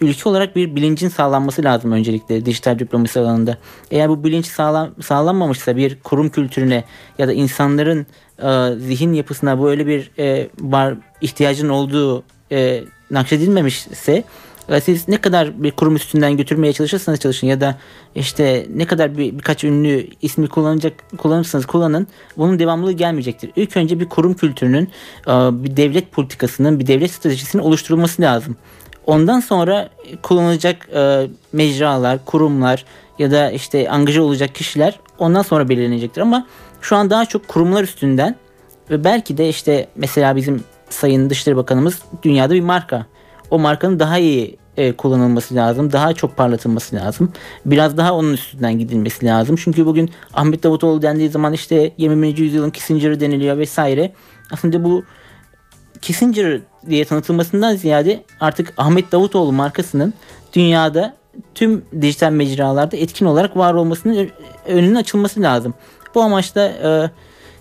ülke 0.00 0.28
olarak 0.28 0.56
bir 0.56 0.76
bilincin 0.76 1.08
sağlanması 1.08 1.64
lazım 1.64 1.92
öncelikle 1.92 2.46
dijital 2.46 2.78
diplomasi 2.78 3.20
alanında. 3.20 3.58
Eğer 3.90 4.08
bu 4.08 4.24
bilinç 4.24 4.46
sağlam, 4.46 4.90
sağlanmamışsa 5.02 5.76
bir 5.76 6.00
kurum 6.00 6.28
kültürüne 6.28 6.84
ya 7.18 7.28
da 7.28 7.32
insanların 7.32 8.06
e, 8.42 8.78
zihin 8.78 9.12
yapısına 9.12 9.62
böyle 9.62 9.86
bir 9.86 10.10
e, 10.18 10.48
var 10.60 10.94
ihtiyacın 11.20 11.68
olduğu 11.68 12.24
e, 12.52 12.84
nakşedilmemişse 13.10 14.24
siz 14.84 15.08
ne 15.08 15.20
kadar 15.20 15.62
bir 15.62 15.70
kurum 15.70 15.96
üstünden 15.96 16.36
götürmeye 16.36 16.72
çalışırsanız 16.72 17.20
çalışın 17.20 17.46
ya 17.46 17.60
da 17.60 17.78
işte 18.14 18.66
ne 18.74 18.86
kadar 18.86 19.18
bir, 19.18 19.38
birkaç 19.38 19.64
ünlü 19.64 20.06
ismi 20.22 20.48
kullanacak 20.48 20.92
kullanırsanız 21.18 21.66
kullanın 21.66 22.06
bunun 22.36 22.58
devamlılığı 22.58 22.92
gelmeyecektir. 22.92 23.50
İlk 23.56 23.76
önce 23.76 24.00
bir 24.00 24.08
kurum 24.08 24.34
kültürünün 24.34 24.88
bir 25.64 25.76
devlet 25.76 26.12
politikasının 26.12 26.80
bir 26.80 26.86
devlet 26.86 27.10
stratejisinin 27.10 27.62
oluşturulması 27.62 28.22
lazım. 28.22 28.56
Ondan 29.06 29.40
sonra 29.40 29.88
kullanılacak 30.22 30.88
mecralar, 31.52 32.24
kurumlar 32.24 32.84
ya 33.18 33.30
da 33.30 33.50
işte 33.50 33.90
angaja 33.90 34.22
olacak 34.22 34.54
kişiler 34.54 35.00
ondan 35.18 35.42
sonra 35.42 35.68
belirlenecektir 35.68 36.20
ama 36.20 36.46
şu 36.80 36.96
an 36.96 37.10
daha 37.10 37.26
çok 37.26 37.48
kurumlar 37.48 37.82
üstünden 37.82 38.36
ve 38.90 39.04
belki 39.04 39.38
de 39.38 39.48
işte 39.48 39.88
mesela 39.96 40.36
bizim 40.36 40.64
Sayın 40.90 41.30
Dışişleri 41.30 41.56
Bakanımız 41.56 42.02
dünyada 42.22 42.54
bir 42.54 42.60
marka 42.60 43.06
o 43.50 43.58
markanın 43.58 43.98
daha 43.98 44.18
iyi 44.18 44.58
e, 44.76 44.92
kullanılması 44.92 45.54
lazım. 45.54 45.92
Daha 45.92 46.12
çok 46.12 46.36
parlatılması 46.36 46.96
lazım. 46.96 47.32
Biraz 47.66 47.96
daha 47.96 48.14
onun 48.14 48.32
üstünden 48.32 48.78
gidilmesi 48.78 49.26
lazım. 49.26 49.56
Çünkü 49.56 49.86
bugün 49.86 50.10
Ahmet 50.34 50.62
Davutoğlu 50.62 51.02
dendiği 51.02 51.28
zaman 51.28 51.52
işte 51.52 51.92
20. 51.98 52.28
yüzyılın 52.28 52.70
Kissinger'ı 52.70 53.20
deniliyor 53.20 53.58
vesaire. 53.58 54.12
Aslında 54.52 54.84
bu 54.84 55.04
Kissinger 56.02 56.60
diye 56.88 57.04
tanıtılmasından 57.04 57.76
ziyade 57.76 58.24
artık 58.40 58.74
Ahmet 58.76 59.12
Davutoğlu 59.12 59.52
markasının 59.52 60.14
dünyada 60.52 61.16
tüm 61.54 61.84
dijital 62.00 62.30
mecralarda 62.30 62.96
etkin 62.96 63.26
olarak 63.26 63.56
var 63.56 63.74
olmasının 63.74 64.30
önünün 64.66 64.94
açılması 64.94 65.42
lazım. 65.42 65.74
Bu 66.14 66.22
amaçla 66.22 66.62
e, 66.62 67.10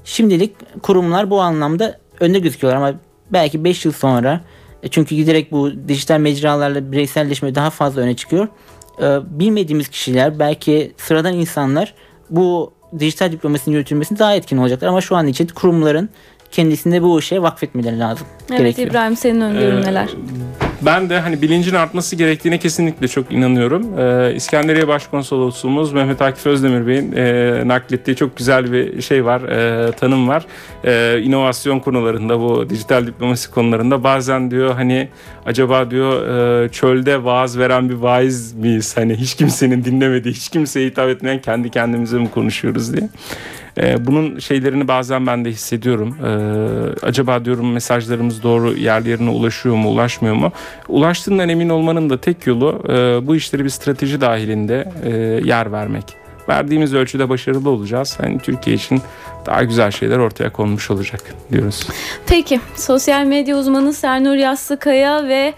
şimdilik 0.03 0.81
kurumlar 0.81 1.29
bu 1.29 1.41
anlamda 1.41 1.99
önde 2.19 2.39
gözüküyorlar 2.39 2.81
ama 2.81 2.99
belki 3.31 3.63
5 3.63 3.85
yıl 3.85 3.91
sonra 3.91 4.41
e, 4.83 4.87
çünkü 4.87 5.15
giderek 5.15 5.51
bu 5.51 5.71
dijital 5.87 6.19
mecralarla 6.19 6.91
bireyselleşme 6.91 7.55
daha 7.55 7.69
fazla 7.69 8.01
öne 8.01 8.15
çıkıyor. 8.15 8.47
E, 9.01 9.19
bilmediğimiz 9.39 9.87
kişiler 9.87 10.39
belki 10.39 10.93
sıradan 10.97 11.33
insanlar 11.33 11.93
bu 12.29 12.73
dijital 12.99 13.31
diplomasinin 13.31 13.75
yürütülmesini 13.75 14.19
daha 14.19 14.35
etkin 14.35 14.57
olacaklar 14.57 14.87
ama 14.87 15.01
şu 15.01 15.15
an 15.15 15.27
için 15.27 15.47
kurumların 15.47 16.09
kendisinde 16.51 17.01
bu 17.01 17.19
işe 17.19 17.41
vakfetmeleri 17.41 17.99
lazım. 17.99 18.27
Evet 18.49 18.59
gerekiyor. 18.59 18.87
İbrahim 18.87 19.15
senin 19.15 19.41
öngörün 19.41 19.77
ee, 19.77 19.85
neler? 19.85 20.09
Ben 20.81 21.09
de 21.09 21.19
hani 21.19 21.41
bilincin 21.41 21.73
artması 21.75 22.15
gerektiğine 22.15 22.57
kesinlikle 22.57 23.07
çok 23.07 23.31
inanıyorum. 23.31 23.99
Ee, 23.99 24.35
İskenderiye 24.35 24.87
Başkonsolosluğumuz 24.87 25.93
Mehmet 25.93 26.21
Akif 26.21 26.45
Özdemir 26.45 26.87
Bey'in 26.87 27.11
e, 27.11 27.67
naklettiği 27.67 28.15
çok 28.15 28.37
güzel 28.37 28.71
bir 28.71 29.01
şey 29.01 29.25
var, 29.25 29.41
e, 29.41 29.91
tanım 29.91 30.27
var. 30.27 30.45
E, 30.83 31.21
inovasyon 31.21 31.79
konularında 31.79 32.39
bu 32.39 32.69
dijital 32.69 33.07
diplomasi 33.07 33.51
konularında 33.51 34.03
bazen 34.03 34.51
diyor 34.51 34.73
hani 34.75 35.09
acaba 35.45 35.91
diyor 35.91 36.27
e, 36.63 36.69
çölde 36.69 37.23
vaaz 37.23 37.57
veren 37.57 37.89
bir 37.89 37.95
vaiz 37.95 38.53
miyiz? 38.53 38.97
Hani 38.97 39.15
hiç 39.15 39.35
kimsenin 39.35 39.85
dinlemediği, 39.85 40.33
hiç 40.33 40.49
kimseye 40.49 40.87
hitap 40.87 41.09
etmeyen 41.09 41.41
kendi 41.41 41.69
kendimize 41.69 42.17
mi 42.17 42.31
konuşuyoruz 42.31 42.93
diye. 42.93 43.09
E, 43.77 44.05
bunun 44.05 44.39
şeylerini 44.39 44.87
bazen 44.87 45.27
ben 45.27 45.45
de 45.45 45.49
hissediyorum. 45.49 46.17
E, 46.25 46.29
acaba 47.05 47.45
diyorum 47.45 47.71
mesajlarımız 47.71 48.43
doğru 48.43 48.77
yerlerine 48.77 49.29
ulaşıyor 49.29 49.75
mu, 49.75 49.89
ulaşmıyor 49.89 50.35
mu? 50.35 50.51
Ulaştığından 50.87 51.49
emin 51.49 51.69
olmanın 51.69 52.09
da 52.09 52.21
tek 52.21 52.47
yolu 52.47 52.83
e, 52.89 53.27
bu 53.27 53.35
işleri 53.35 53.63
bir 53.63 53.69
strateji 53.69 54.21
dahilinde 54.21 54.91
e, 55.03 55.09
yer 55.47 55.71
vermek. 55.71 56.05
Verdiğimiz 56.49 56.93
ölçüde 56.93 57.29
başarılı 57.29 57.69
olacağız. 57.69 58.17
Yani 58.23 58.39
Türkiye 58.39 58.75
için 58.75 59.01
daha 59.45 59.63
güzel 59.63 59.91
şeyler 59.91 60.17
ortaya 60.17 60.51
konmuş 60.51 60.91
olacak 60.91 61.21
diyoruz. 61.51 61.87
Peki, 62.27 62.59
sosyal 62.75 63.25
medya 63.25 63.57
uzmanı 63.57 63.93
Sernur 63.93 64.35
Yassıkaya 64.35 65.27
ve 65.27 65.53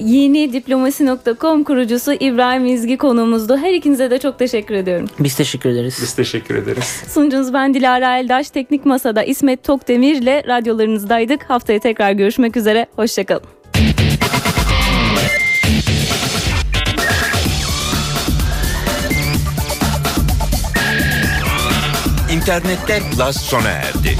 Yeni 0.00 0.52
Diplomasi.com 0.52 1.64
kurucusu 1.64 2.12
İbrahim 2.12 2.66
İzgi 2.66 2.96
konuğumuzdu. 2.96 3.56
Her 3.56 3.72
ikinize 3.72 4.10
de 4.10 4.18
çok 4.18 4.38
teşekkür 4.38 4.74
ediyorum. 4.74 5.08
Biz 5.18 5.34
teşekkür 5.36 5.70
ederiz. 5.70 5.98
Biz 6.02 6.14
teşekkür 6.14 6.54
ederiz. 6.54 7.02
Sunucunuz 7.08 7.52
ben 7.52 7.74
Dilara 7.74 8.18
Eldaş. 8.18 8.50
Teknik 8.50 8.86
Masa'da 8.86 9.22
İsmet 9.22 9.64
Tokdemir 9.64 10.14
ile 10.14 10.44
radyolarınızdaydık. 10.46 11.50
Haftaya 11.50 11.78
tekrar 11.78 12.12
görüşmek 12.12 12.56
üzere. 12.56 12.86
Hoşçakalın. 12.96 13.42
İnternette 22.32 23.02
Plus 23.16 23.36
sona 23.36 23.68
erdi. 23.68 24.16